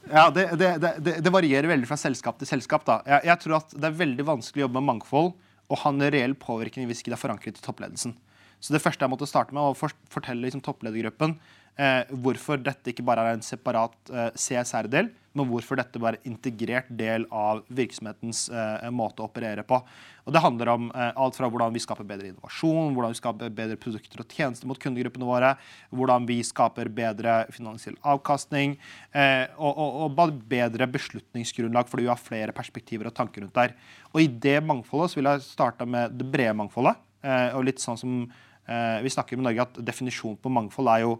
[0.08, 2.82] Ja, det, det, det, det, varierer veldig fra selskap til selskap.
[2.88, 2.98] da.
[3.06, 5.36] Jeg, jeg, tror at det er veldig vanskelig å jobbe med mangfold
[5.68, 8.16] og ha en reell påvirkning hvis ikke det er forankret i toppledelsen.
[8.58, 11.36] Så det første jeg måtte starte med, var å fortelle liksom, toppledergruppen
[11.78, 16.30] eh, hvorfor dette ikke bare er en separat eh, CSR-del, men hvorfor dette er en
[16.32, 19.80] integrert del av virksomhetens eh, måte å operere på.
[20.28, 23.54] Og Det handler om eh, alt fra hvordan vi skaper bedre innovasjon, hvordan vi skaper
[23.60, 25.54] bedre produkter og tjenester mot kundegruppene våre,
[25.94, 28.76] hvordan vi skaper bedre finansiell avkastning,
[29.12, 33.78] eh, og, og, og, bedre beslutningsgrunnlag fordi vi har flere perspektiver og tanker rundt der.
[34.12, 37.00] Og I det mangfoldet så vil jeg starte med det brede mangfoldet.
[37.24, 38.20] Eh, og litt sånn som
[38.68, 41.14] Eh, vi snakker med Norge at definisjonen på mangfold er jo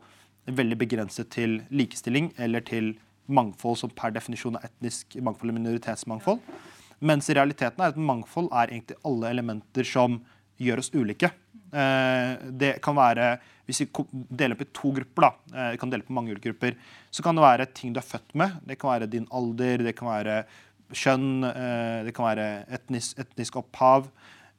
[0.59, 2.93] veldig begrenset til likestilling eller til
[3.29, 6.41] mangfold som per definisjon er etnisk mangfold eller minoritetsmangfold.
[6.99, 10.19] Mens i realiteten er at mangfold er egentlig alle elementer som
[10.59, 11.31] gjør oss ulike.
[11.69, 13.39] Eh, det kan være,
[13.69, 13.87] Hvis vi
[14.33, 16.75] deler opp i to grupper, da, eh, vi kan dele på mange ulike grupper,
[17.13, 18.61] så kan det være ting du er født med.
[18.65, 20.47] Det kan være din alder, det kan være
[20.89, 21.43] kjønn,
[22.07, 24.09] det kan være etnisk, etnisk opphav.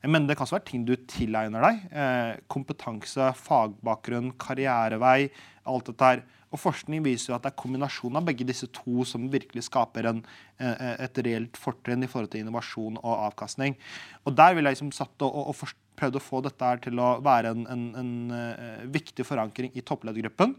[0.08, 1.80] Men det kan også være ting du tilegner deg.
[1.92, 5.30] Eh, kompetanse, fagbakgrunn, karrierevei.
[5.66, 6.22] alt dette her.
[6.50, 10.10] Og Forskning viser jo at det er kombinasjonen av begge disse to som virkelig skaper
[10.10, 10.24] en,
[10.58, 13.78] eh, et reelt fortrinn i forhold til innovasjon og avkastning.
[14.26, 17.20] Og Der vil jeg liksom satt og, og, og prøvd å få dette til å
[17.22, 20.56] være en, en, en uh, viktig forankring i toppledergruppen.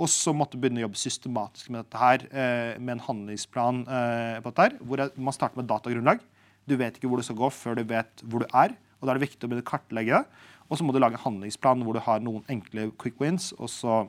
[0.00, 4.50] Og så måtte begynne å jobbe systematisk med dette her, uh, med en handlingsplan på
[4.50, 6.24] dette her, hvor man starter med datagrunnlag.
[6.66, 8.74] Du vet ikke hvor du skal gå før du vet hvor du er.
[8.98, 10.20] og Da er det viktig å begynne å kartlegge.
[10.20, 10.58] det.
[10.70, 13.50] Og så må du lage en handlingsplan hvor du har noen enkle quick wins.
[13.58, 14.02] Og så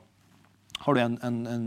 [0.84, 1.66] har du en, en, en,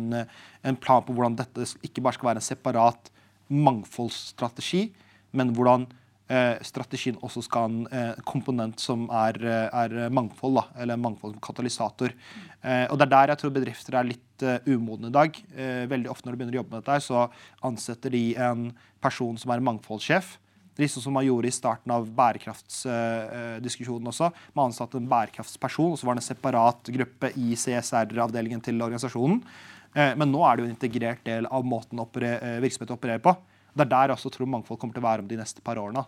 [0.64, 3.12] en plan på hvordan dette ikke bare skal være en separat
[3.54, 4.88] mangfoldsstrategi,
[5.36, 5.86] men hvordan
[6.32, 11.02] eh, strategien også skal ha en eh, komponent som er, eh, er mangfold, da, eller
[11.02, 12.16] mangfold som katalysator.
[12.62, 15.38] Eh, og Det er der jeg tror bedrifter er litt uh, umodne i dag.
[15.56, 17.28] Eh, veldig ofte når de begynner å jobbe med dette, så
[17.64, 18.72] ansetter de en
[19.04, 20.38] person som er mangfoldssjef
[20.76, 24.32] liksom som man gjorde i starten av bærekraftsdiskusjonen også.
[24.54, 29.42] Man ansatte en bærekraftsperson, og så var det en separat gruppe i CSR-avdelingen til organisasjonen.
[29.96, 33.36] Eh, men nå er det jo en integrert del av måten eh, virksomheten opererer på.
[33.76, 35.80] Det er der jeg også tror mangfold kommer til å være om de neste par
[35.80, 36.06] årene.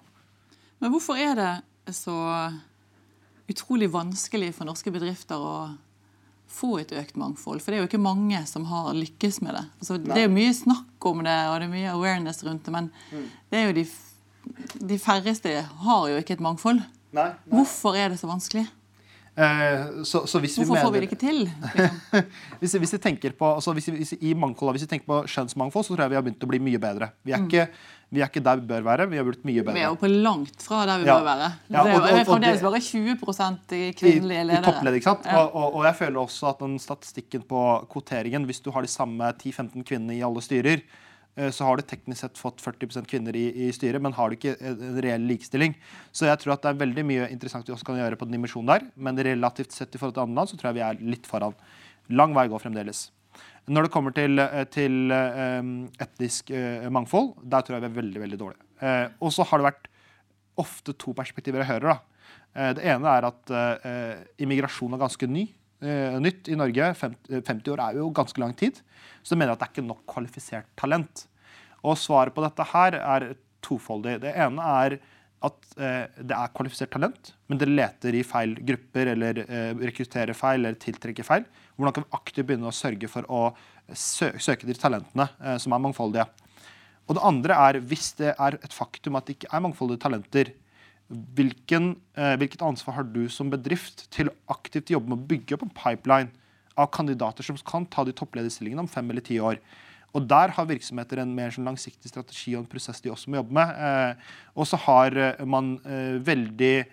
[0.83, 1.51] Men hvorfor er det
[1.95, 2.15] så
[3.47, 5.57] utrolig vanskelig for norske bedrifter å
[6.47, 7.63] få et økt mangfold?
[7.63, 9.63] For det er jo ikke mange som har lykkes med det.
[9.79, 12.75] Altså, det er jo mye snakk om det, og det er mye awareness rundt det,
[12.75, 13.25] men mm.
[13.51, 13.85] det er jo de
[14.79, 16.81] de færreste har jo ikke et mangfold.
[17.15, 17.55] Nei, nei.
[17.55, 18.67] Hvorfor er det så vanskelig?
[19.37, 21.43] Eh, så, så Hvorfor vi mener, får vi det ikke til?
[21.77, 22.31] Liksom?
[22.59, 25.85] hvis, hvis, vi tenker på, altså hvis, hvis, i mangfold, hvis vi tenker på skjønnsmangfold,
[25.85, 27.11] så tror jeg vi har begynt å bli mye bedre.
[27.21, 27.45] Vi er, mm.
[27.45, 27.67] ikke,
[28.09, 29.05] vi er ikke, der vi bør være.
[29.11, 29.75] Vi har blitt mye bedre.
[29.77, 31.19] Vi er jo på langt fra der vi ja.
[31.19, 31.51] bør være.
[31.69, 34.57] Ja, og, og, det er fremdeles bare 20 kvinnelige ledere.
[34.57, 35.29] I, i toppleder, ikke sant?
[35.29, 35.43] Ja.
[35.45, 39.29] Og, og, jeg føler også at den statistikken på kvoteringen, hvis du har de samme
[39.37, 40.81] 10-15 kvinnene i alle styrer,
[41.53, 44.55] så har du teknisk sett fått 40 kvinner i, i, styret, men har du ikke
[44.57, 45.75] en reell likestilling.
[46.11, 48.37] Så jeg tror at det er veldig mye interessant vi også kan gjøre på den
[48.37, 51.03] dimensjonen der, men relativt sett i forhold til andre land så tror jeg vi er
[51.13, 51.53] litt foran.
[52.09, 53.07] Lang vei å gå fremdeles.
[53.67, 56.49] Når det kommer til, eh, til etnisk
[56.89, 58.97] mangfold, der tror jeg vi er veldig veldig dårlige.
[59.21, 59.89] Og så har det vært
[60.57, 61.97] ofte to perspektiver jeg hører.
[61.97, 62.73] da.
[62.73, 63.51] Det ene er at
[64.41, 66.87] immigrasjon er ganske ny eh, nytt i Norge.
[66.97, 68.79] 50, 50 år er jo ganske lang tid.
[69.21, 71.27] Så de mener at det er ikke nok kvalifisert talent.
[71.85, 73.27] Og svaret på dette her er
[73.65, 74.17] tofoldig.
[74.23, 74.97] Det ene er
[75.45, 80.37] at eh, det er kvalifisert talent, men det leter i feil grupper eller eh, rekrutterer
[80.37, 81.45] feil eller tiltrekker feil.
[81.77, 83.41] Hvordan kan vi aktivt begynne å sørge for å
[83.93, 86.25] sø søke de talentene eh, som er mangfoldige?
[87.07, 90.51] Og det andre er hvis det er et faktum at det ikke er mangfoldige talenter,
[91.07, 95.55] Hvilken, eh, hvilket ansvar har du som bedrift til å aktivt jobbe med å bygge
[95.55, 96.31] opp en pipeline
[96.77, 99.61] av kandidater som kan ta de topplederstillingene om fem eller ti år?
[100.15, 103.39] Og Der har virksomheter en mer sånn langsiktig strategi og en prosess de også må
[103.41, 103.73] jobbe med.
[103.77, 104.13] Eh,
[104.55, 106.87] og så har eh, man eh, veldig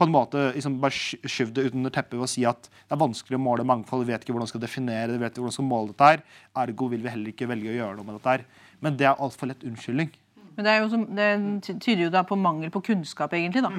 [0.00, 2.94] på en måte liksom bare sky- skyvd det under teppet ved å si at det
[2.96, 4.06] er vanskelig å måle mangfold.
[4.06, 5.92] Vi vet ikke hvordan vi skal definere det, vi vet ikke hvordan vi skal måle
[5.92, 6.22] dette her.
[6.62, 8.44] Ergo vil vi heller ikke velge å gjøre noe med dette her.
[8.80, 10.12] Men det er altfor lett unnskyldning.
[10.60, 13.64] Men det, er jo som, det tyder jo da på mangel på kunnskap, egentlig.
[13.64, 13.72] da.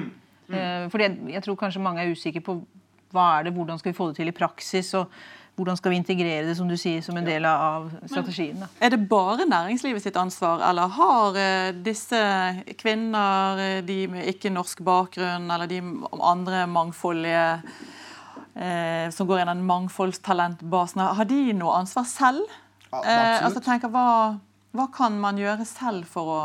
[0.52, 0.90] Mm.
[0.90, 2.56] fordi jeg, jeg tror kanskje mange er usikre på
[3.14, 5.12] hva er det, hvordan skal vi få det til i praksis, og
[5.56, 8.56] hvordan skal vi integrere det som du sier, som en del av strategien.
[8.64, 8.68] da.
[8.80, 12.20] Er det bare næringslivet sitt ansvar, eller har eh, disse
[12.80, 15.82] kvinner, eh, de med ikke-norsk bakgrunn, eller de
[16.20, 17.46] andre mangfoldige
[18.56, 22.42] eh, som går i den mangfoldstalentbasen, har de noe ansvar selv?
[22.48, 22.58] Ja,
[22.92, 24.36] Eh, altså tenker, hva,
[24.76, 26.40] hva kan man gjøre selv for å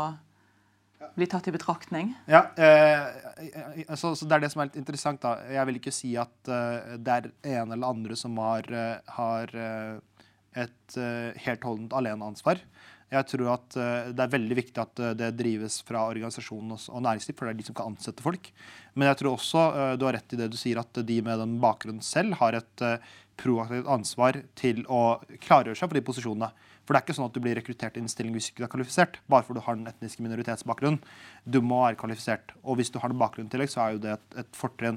[1.14, 2.12] bli tatt i betraktning?
[2.30, 5.22] Ja, eh, så, så Det er det som er litt interessant.
[5.22, 5.38] da.
[5.52, 9.54] Jeg vil ikke si at uh, det er en eller andre som har, uh, har
[9.54, 10.18] uh,
[10.56, 12.60] et eh, helt holdent aleneansvar.
[13.08, 17.00] Jeg tror at eh, det er veldig viktig at eh, det drives fra organisasjonen og,
[17.04, 18.50] næringsliv, for det er de som kan ansette folk.
[18.94, 21.40] Men jeg tror også eh, du har rett i det du sier, at de med
[21.40, 22.98] den bakgrunnen selv har et eh,
[23.38, 26.50] proaktivt ansvar til å klargjøre seg for de posisjonene.
[26.88, 28.64] For det er ikke sånn at du blir rekruttert i en stilling hvis ikke du
[28.64, 29.18] er kvalifisert.
[29.28, 31.02] Bare fordi du har den etniske minoritetsbakgrunnen.
[31.44, 32.54] Du må være kvalifisert.
[32.64, 34.96] Og hvis du har den bakgrunnen i tillegg, så er jo det et, et fortrinn.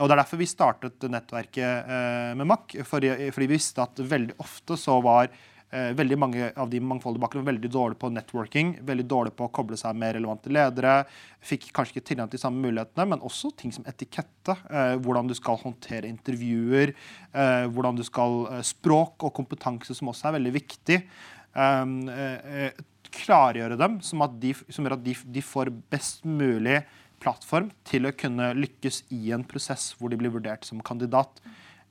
[0.00, 2.74] Og Det er derfor vi startet nettverket eh, med MAK.
[2.88, 5.30] Fordi, fordi vi visste at veldig ofte så var
[5.72, 8.74] veldig mange av de mangfoldige var veldig dårlige på networking.
[8.84, 10.98] Veldig dårlige på å koble seg med relevante ledere.
[11.40, 14.56] Fikk kanskje ikke tilgang til de samme mulighetene, men også ting som etikette.
[14.68, 16.92] Eh, hvordan du skal håndtere intervjuer.
[17.32, 21.00] Eh, hvordan du skal eh, Språk og kompetanse, som også er veldig viktig.
[21.52, 26.24] Um, eh, eh, klargjøre dem, som, at de, som gjør at de, de får best
[26.24, 26.80] mulig
[27.22, 31.42] plattform til å kunne lykkes i en prosess hvor de blir vurdert som kandidat.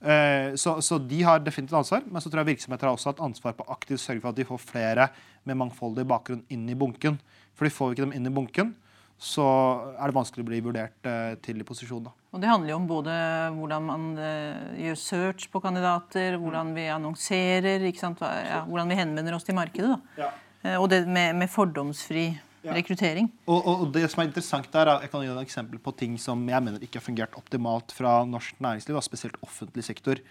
[0.02, 3.22] Eh, Så, så de har definitivt ansvar, men så tror jeg virksomheter har også hatt
[3.22, 5.10] ansvar på aktivt sørge for at de får flere
[5.46, 7.20] med mangfoldig bakgrunn inn i bunken.
[7.56, 8.74] For de får vi ikke dem inn i bunken,
[9.22, 9.46] så
[10.02, 12.04] er det vanskelig å bli vurdert eh, til i posisjon.
[12.08, 12.12] da.
[12.34, 13.16] Og Det handler jo om både
[13.54, 18.22] hvordan man eh, gjør search på kandidater, hvordan vi annonserer, ikke sant?
[18.22, 19.94] Ja, hvordan vi henvender oss til markedet.
[19.94, 20.26] da.
[20.64, 20.78] Ja.
[20.80, 22.76] Og det med, med fordomsfri Ja.
[22.78, 23.26] rekruttering.
[23.50, 26.18] Og, og, det som er interessant der, er, Jeg kan gi et eksempel på ting
[26.22, 30.22] som jeg mener ikke har fungert optimalt fra norsk næringsliv, og spesielt offentlig sektor.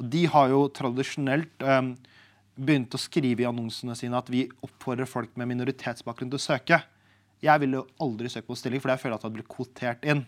[0.00, 1.92] Og de har jo tradisjonelt um,
[2.56, 6.80] begynt å skrive i annonsene sine at vi oppfordrer folk med minoritetsbakgrunn til å søke.
[7.44, 10.08] Jeg ville jo aldri søke på stilling, for jeg føler at det hadde blitt kvotert
[10.08, 10.24] inn.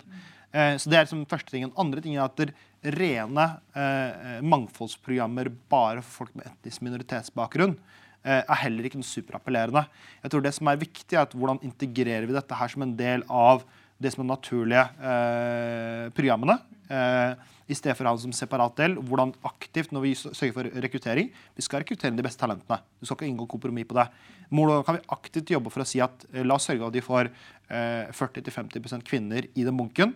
[0.52, 1.74] Eh, så det er liksom første tingen.
[1.80, 2.50] Andre ting er at det
[2.96, 9.84] rene eh, mangfoldsprogrammer bare for folk med etnisk minoritetsbakgrunn eh, er heller ikke noe superappellerende.
[10.24, 12.96] Jeg tror det som er viktig, er at hvordan integrerer vi dette her som en
[12.98, 13.62] del av
[14.02, 16.58] det som er naturlige eh, programmene.
[16.92, 18.96] Eh, I stedet for å ha det som separat del.
[19.08, 22.78] Hvordan aktivt, når vi sørger for rekruttering Vi skal rekruttere de beste talentene.
[23.00, 24.06] Du skal ikke inngå kompromiss på det.
[24.50, 26.98] Hvordan kan vi aktivt jobbe for å si at eh, la oss sørge for at
[26.98, 30.14] de får eh, 40-50% kvinner i den bunken.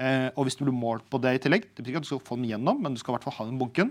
[0.00, 2.10] Eh, og hvis du blir målt på det i tillegg, det betyr ikke at du
[2.14, 3.90] skal få den gjennom, men du skal i hvert fall ha den bunken,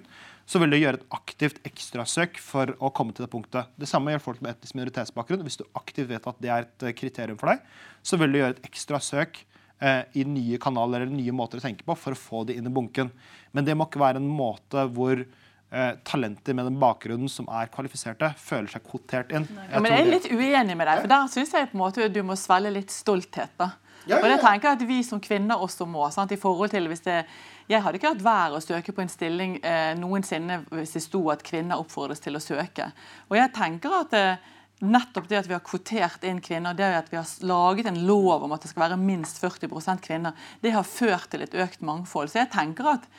[0.49, 3.69] så vil det gjøre et aktivt ekstrasøk for å komme til det punktet.
[3.77, 5.43] Det samme gjør folk med etnisk minoritetsbakgrunn.
[5.45, 7.61] Hvis du aktivt vet at det er et eh, kriterium for deg,
[8.01, 11.85] så vil du gjøre et ekstrasøk eh, i nye kanaler eller nye måter å tenke
[11.85, 13.11] på for å få det inn i bunken.
[13.53, 17.69] Men det må ikke være en måte hvor eh, talenter med den bakgrunnen som er
[17.69, 19.45] kvalifiserte, føler seg kvotert inn.
[19.69, 22.09] Ja, men jeg er litt uenig med deg, for der syns jeg på en måte
[22.09, 23.53] du må svelge litt stolthet.
[23.61, 23.75] da.
[24.07, 26.05] Ja, Og det ja, tenker jeg at vi som kvinner også må.
[26.13, 26.31] Sant?
[26.31, 27.25] i forhold til hvis det,
[27.69, 31.27] Jeg hadde ikke hatt vær å søke på en stilling eh, noensinne hvis det sto
[31.29, 32.91] at kvinner oppfordres til å søke.
[33.29, 34.47] Og jeg tenker at eh,
[34.79, 38.45] nettopp det at vi har kvotert inn kvinner, det at vi har laget en lov
[38.47, 42.31] om at det skal være minst 40% kvinner, det har ført til et økt mangfold.
[42.31, 43.09] Så jeg tenker at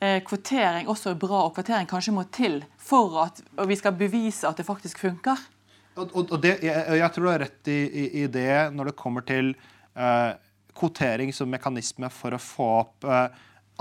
[0.00, 3.96] eh, kvotering også er bra, og kvotering kanskje må til for at og vi skal
[3.98, 5.38] bevise at det faktisk funker.
[5.94, 8.90] Og, og, og det, jeg, jeg tror du har rett i, i, i det når
[8.90, 9.52] det kommer til
[10.78, 13.26] kvotering som mekanisme for å få opp eh,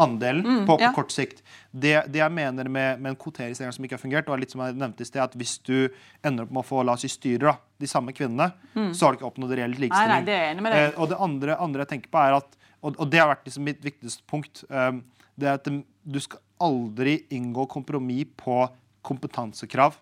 [0.01, 0.91] andelen på, på ja.
[0.95, 1.41] kort sikt.
[1.71, 4.63] Det, det jeg mener med, med en kvoteringsregel som ikke har fungert, og litt som
[4.65, 5.91] jeg nevnte i sted, at hvis du
[6.25, 8.51] ender opp med å få la oss si styre da, de samme kvinnene,
[8.95, 10.13] så har du ikke oppnådd reell Nei, likestilling.
[10.15, 10.83] nei, det er enig med det.
[10.87, 13.43] Eh, og det andre, andre jeg tenker på er at og, og det har vært
[13.45, 14.63] liksom mitt viktigste punkt.
[14.73, 15.03] um,
[15.37, 15.67] det er at
[16.01, 18.57] du skal aldri inngå kompromiss på
[19.05, 19.97] kompetansekrav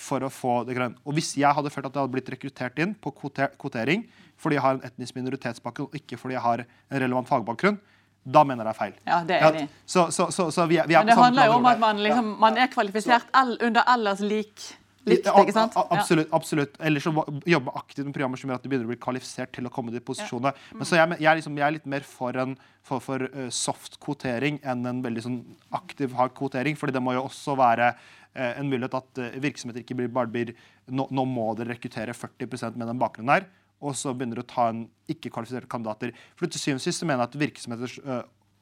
[0.00, 0.98] for å få det grønne.
[1.04, 4.06] Og hvis jeg hadde følt at jeg hadde blitt rekruttert inn på kvoter kvotering
[4.40, 7.78] fordi jeg har en etnisk minoritetsbakgrunn ikke fordi jeg har en relevant fagbakgrunn,
[8.24, 8.98] da mener jeg det er feil.
[9.08, 11.48] Ja, det er enig så, så, så, så vi er, vi er Men det handler
[11.48, 14.66] jo om at man, liksom, man er kvalifisert all, under ellers lik
[15.08, 15.76] likt, ikke sant?
[15.80, 16.28] a- a- Absolutt.
[16.36, 16.74] absolutt.
[16.84, 17.10] Eller så
[17.48, 19.94] jobbe aktivt med programmer som gjør at du begynner å bli kvalifisert til å komme
[19.94, 20.52] til posisjonene.
[20.76, 22.52] Men så jeg, jeg, liksom, jeg er litt mer for en
[22.84, 23.24] for, for
[23.54, 25.38] soft kvotering enn en veldig sånn
[25.80, 26.76] aktiv hard kvotering.
[26.76, 27.94] fordi det må jo også være
[28.36, 30.52] en mulighet at virksomheter ikke blir, bare blir
[30.86, 33.48] nå, nå må dere rekruttere 40 med den bakgrunnen her.
[33.80, 36.12] Og så begynner du å ta en ikke-kvalifiserte kandidater.
[36.36, 37.96] For til syvende og sist mener jeg at virksomheters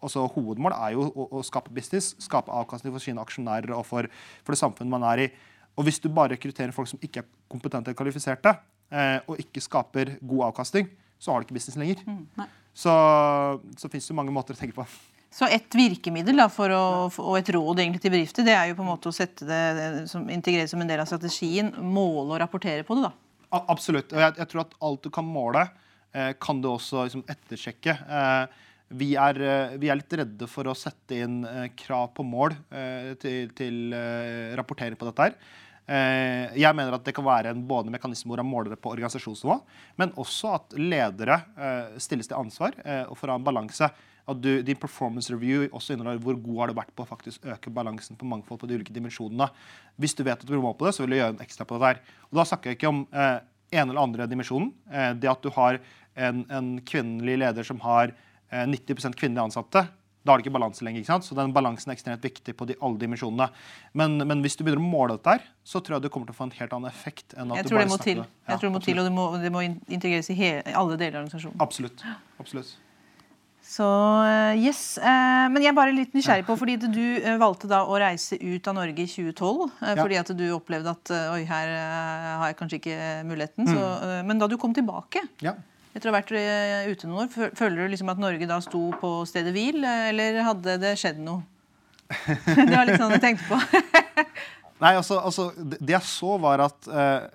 [0.05, 4.07] også hovedmål er jo å, å skape business, skape avkastning for sine aksjonærer og for,
[4.47, 5.29] for det samfunnet man er i.
[5.79, 8.55] Og hvis du bare rekrutterer folk som ikke er kompetente eller kvalifiserte,
[8.91, 12.03] eh, og ikke skaper god avkastning, så har du ikke business lenger.
[12.07, 12.93] Mm, Så,
[13.75, 14.85] så fins det mange måter å tenke på.
[15.35, 18.85] Så et virkemiddel da, å, og et råd egentlig til bedrifter, det er jo på
[18.85, 22.87] en måte å sette det som, integrere som en del av strategien, måle og rapportere
[22.87, 23.11] på det.
[23.11, 23.28] da.
[23.51, 24.13] Absolutt.
[24.13, 25.67] Og jeg, jeg tror at alt du kan måle,
[26.13, 27.95] eh, kan du også liksom, ettersjekke.
[27.95, 32.25] Eh, vi, er, eh, vi er litt redde for å sette inn eh, krav på
[32.25, 35.31] mål eh, til, til eh, rapportering på dette.
[35.31, 35.57] her.
[35.89, 39.55] Jeg mener at det kan være en både mekanisme hvor man måler det på organisasjonsnivå,
[39.97, 41.39] men også at ledere
[41.97, 43.89] stilles til ansvar og for å ha en balanse.
[44.29, 47.47] At du, din performance review også inneholder hvor god har du vært på å faktisk
[47.49, 49.49] øke balansen på mangfold på de ulike dimensjonene.
[49.97, 51.65] Hvis du vet at du vil måle på det, så vil du gjøre en ekstra
[51.69, 52.03] på det der.
[52.29, 53.39] Og da snakker jeg ikke om eh,
[53.79, 54.73] en eller andre dimensjonen.
[54.93, 55.81] Eh, det at du har
[56.19, 59.87] en, en kvinnelig leder som har eh, 90% kvinnelige ansatte,
[60.29, 61.01] da har det ikke balanse lenger.
[61.01, 61.25] ikke sant?
[61.25, 63.47] Så den balansen er ekstremt viktig på de, alle dimensjonene.
[63.97, 66.37] Men, men hvis du begynner å måle dette her, så tror jeg du kommer til
[66.37, 67.33] å få en helt annen effekt.
[67.33, 68.27] enn at Jeg du bare det snakker det.
[68.27, 68.43] det.
[68.43, 70.99] Ja, jeg tror det må til og det må, det må integreres i hele, alle
[71.01, 71.57] deler av organisasjonen.
[71.65, 72.05] Absolutt.
[72.43, 72.77] absolutt.
[73.69, 73.85] Så
[74.25, 77.83] eh, yes, eh, Men jeg er bare litt nysgjerrig på, fordi du eh, valgte da
[77.85, 79.67] å reise ut av Norge i 2012.
[79.83, 79.97] eh, Ja.
[80.01, 81.73] Fordi at du opplevde at oi, her
[82.41, 82.97] har jeg kanskje ikke
[83.29, 83.69] muligheten.
[83.69, 84.27] Så, Mm.
[84.31, 85.53] men da du kom tilbake, Ja.
[85.95, 86.33] etter å ha vært
[86.89, 90.79] ute noen år, føler du liksom at Norge da sto på stedet hvil, eller hadde
[90.81, 91.43] det skjedd noe?
[92.09, 93.59] det var litt sånn jeg tenkte på.
[94.81, 97.29] Nei, altså, altså det, det jeg så, var at eh,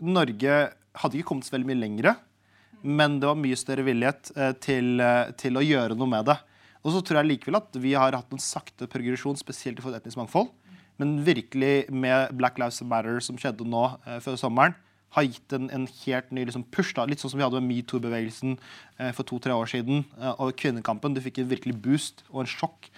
[0.00, 0.56] Norge
[1.02, 2.14] hadde ikke kommet så veldig mye lengre.
[2.88, 6.38] Men det var mye større villighet eh, til, eh, til å gjøre noe med det.
[6.84, 10.20] Og så tror jeg likevel at vi har hatt en sakte progresjon, spesielt til etnisk
[10.20, 10.52] mangfold.
[10.98, 14.76] Men virkelig med Black Lives Matter, som skjedde nå eh, før sommeren,
[15.16, 16.92] har gitt en, en helt ny liksom, push.
[16.96, 20.04] da, Litt sånn som vi hadde med metoo-bevegelsen eh, for to-tre år siden.
[20.18, 21.16] Eh, og kvinnekampen.
[21.16, 22.90] Du fikk en virkelig boost og en sjokk.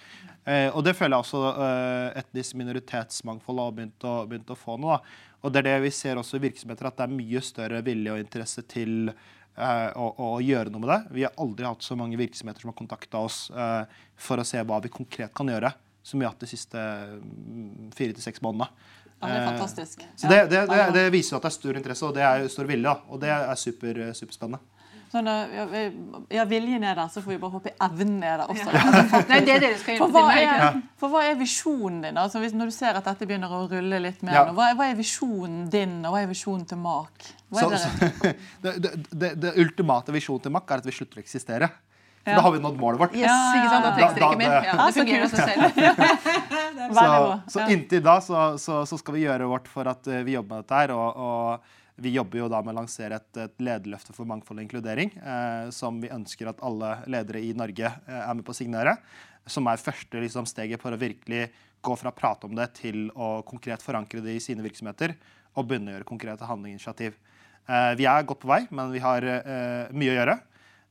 [0.49, 4.79] Eh, og det føler jeg også eh, etnisk minoritetsmangfold har begynt å, begynt å få
[4.81, 4.95] nå.
[4.95, 5.29] da.
[5.41, 8.13] Og det er det vi ser også i virksomheter, at det er mye større vilje
[8.13, 9.13] og interesse til
[9.57, 10.99] eh, å, å gjøre noe med det.
[11.17, 14.61] Vi har aldri hatt så mange virksomheter som har kontakta oss eh, for å se
[14.63, 18.43] hva vi konkret kan gjøre, som vi har hatt de siste mm, fire til seks
[18.45, 18.71] månedene.
[19.21, 20.05] Ja, det er Eh, fantastisk.
[20.17, 22.69] Så det, det, det, det viser at det er stor interesse, og det er stor
[22.69, 22.93] vilje.
[23.13, 24.70] Og det er super, superspennende.
[25.11, 25.65] Sånn, ja,
[26.31, 28.69] ja, viljen er der, så får vi bare håpe evnen er der også.
[29.27, 32.19] Det er det dere skal For hva, er, for hva er visjonen din?
[32.21, 34.45] Altså, hvis, når du ser at dette begynner å rulle litt mer, Ja.
[34.47, 37.27] nå, hva, hva er visjonen din, og hva er visjonen til MAK?
[37.51, 37.89] Hva Så, er så,
[38.63, 41.67] det, det, det, det ultimate visjonen til Mack er at vi slutter å eksistere.
[42.21, 42.35] For Ja.
[42.37, 43.13] Da har vi nådd målet vårt.
[43.17, 43.83] Yes, ikke sant?
[43.83, 44.51] Da trengs Da- dere ikke mer.
[44.61, 45.61] Ja, Ja, det fungerer av seg selv.
[46.91, 47.05] Så,
[47.53, 50.59] så inntil da så, så, så skal vi gjøre vårt for at eh, vi jobber
[50.59, 50.93] med dette her.
[50.95, 54.65] Og, og vi jobber jo da med å lansere et, et lederløfte for mangfold og
[54.65, 55.11] inkludering.
[55.17, 58.95] Eh, som vi ønsker at alle ledere i Norge eh, er med på å signere.
[59.49, 61.49] Som er første liksom, steget for å virkelig
[61.81, 65.15] gå fra å prate om det til å konkret forankre det i sine virksomheter.
[65.57, 67.17] Og begynne å gjøre konkrete handlingsinitiativ.
[67.67, 70.37] Eh, vi er godt på vei, men vi har eh, mye å gjøre.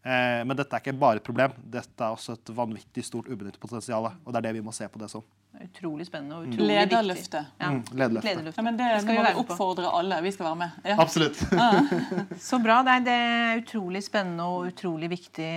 [0.00, 1.54] Eh, men dette er ikke bare et problem.
[1.60, 4.12] Dette er også et vanvittig stort ubenyttet potensial.
[4.24, 5.24] Og det er det vi må se på det som.
[5.60, 7.40] Utrolig spennende og utrolig Lederløfte.
[7.42, 7.60] viktig.
[7.60, 7.68] Ja.
[7.70, 8.28] Mm, lederløfte.
[8.30, 8.58] Lederløfte.
[8.60, 9.52] Ja, men det, Det skal vi vi være med på.
[9.52, 10.20] oppfordre alle.
[10.24, 10.70] Vi skal være med.
[10.88, 10.96] Ja.
[11.02, 11.36] Absolutt.
[12.50, 12.78] Så bra.
[12.86, 15.50] Det er, det er utrolig spennende og utrolig viktig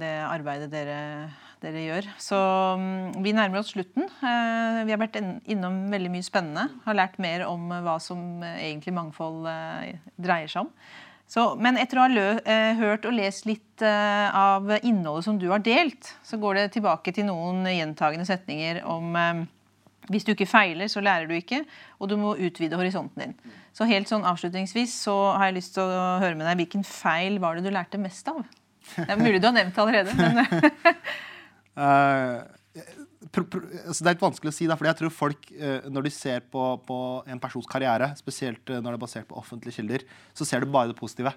[0.00, 0.98] det arbeidet dere,
[1.62, 2.08] dere gjør.
[2.18, 2.40] Så
[2.80, 4.08] mm, vi nærmer oss slutten.
[4.10, 6.66] Eh, Vi har vært innom veldig mye spennende.
[6.88, 9.46] Har lært mer om eh, hva som eh, egentlig mangfold
[10.16, 10.72] dreier seg om.
[11.34, 15.38] Så, men etter å ha lø, eh, hørt og lest litt eh, av innholdet som
[15.40, 19.42] du har delt, så går det tilbake til noen gjentagende setninger om eh,
[20.14, 21.64] hvis du ikke feiler, så lærer du ikke,
[21.98, 23.54] og du må utvide horisonten din.
[23.74, 27.40] Så helt sånn avslutningsvis så har jeg lyst til å høre med deg hvilken feil
[27.42, 28.44] var det du lærte mest av?
[28.94, 30.44] Det er mulig du har nevnt det allerede, men
[31.74, 32.42] Eh,
[33.40, 36.12] altså det er litt vanskelig å si, da, for jeg tror folk, eh, når de
[36.14, 36.98] ser på, på
[37.30, 40.04] en persons karriere, spesielt eh, når det er basert på offentlige kilder,
[40.36, 41.34] så ser du bare det positive.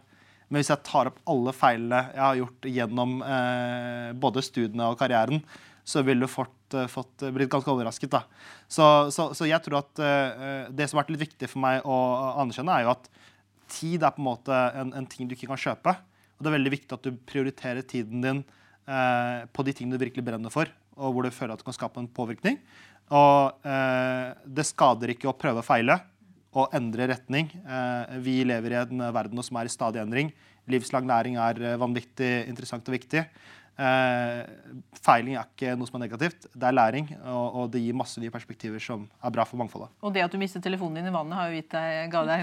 [0.47, 4.99] Men hvis jeg tar opp alle feilene jeg har gjort gjennom eh, både studiene og
[4.99, 5.41] karrieren,
[5.87, 8.11] så ville du eh, fått, blitt ganske overrasket.
[8.11, 8.23] da.
[8.67, 8.85] Så,
[9.15, 11.97] så, så jeg tror at eh, det som har vært litt viktig for meg å
[12.43, 13.09] anerkjenne, er jo at
[13.71, 15.95] tid er på en måte en, en ting du ikke kan kjøpe.
[16.37, 18.43] Og det er veldig viktig at du prioriterer tiden din
[18.87, 21.75] eh, på de tingene du virkelig brenner for, og hvor du føler at du kan
[21.75, 22.59] skape en påvirkning.
[23.13, 25.99] Og eh, det skader ikke å prøve og feile,
[26.57, 27.51] og endre retning.
[27.61, 30.31] Eh, vi lever i en verden som er i stadig endring.
[30.67, 33.23] Livslang læring er eh, vanvittig interessant og viktig.
[33.77, 34.39] Eh,
[35.05, 36.47] feiling er ikke noe som er negativt.
[36.49, 39.93] Det er læring, og, og det gir masse nye perspektiver som er bra for mangfoldet.
[40.01, 42.39] Og det at du mistet telefonen din i vannet, har jo gitt deg, ga deg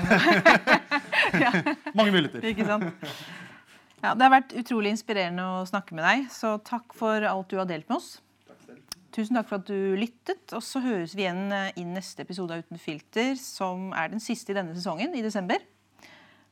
[1.98, 2.46] Mange muligheter.
[2.52, 2.92] Ikke sant?
[4.04, 7.56] Ja, det har vært utrolig inspirerende å snakke med deg, så takk for alt du
[7.56, 8.18] har delt med oss.
[9.14, 10.42] Tusen takk for at du lyttet.
[10.52, 14.20] Og så høres vi igjen eh, i neste episode av Uten filter, som er den
[14.20, 15.62] siste i denne sesongen, i desember.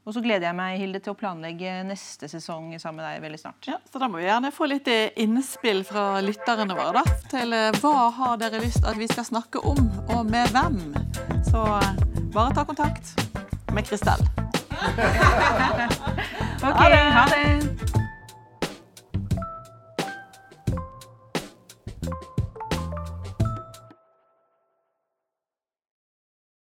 [0.02, 3.40] Og så gleder jeg meg Hilde, til å planlegge neste sesong sammen med deg veldig
[3.42, 3.68] snart.
[3.68, 7.52] Ja, så Da må vi gjerne få litt eh, innspill fra lytterne våre da, til
[7.58, 10.80] eh, hva har dere lyst at vi skal snakke om, og med hvem.
[11.50, 11.66] Så
[12.32, 13.12] bare ta kontakt
[13.74, 14.24] med Kristel.
[16.62, 17.91] Ok, ha det.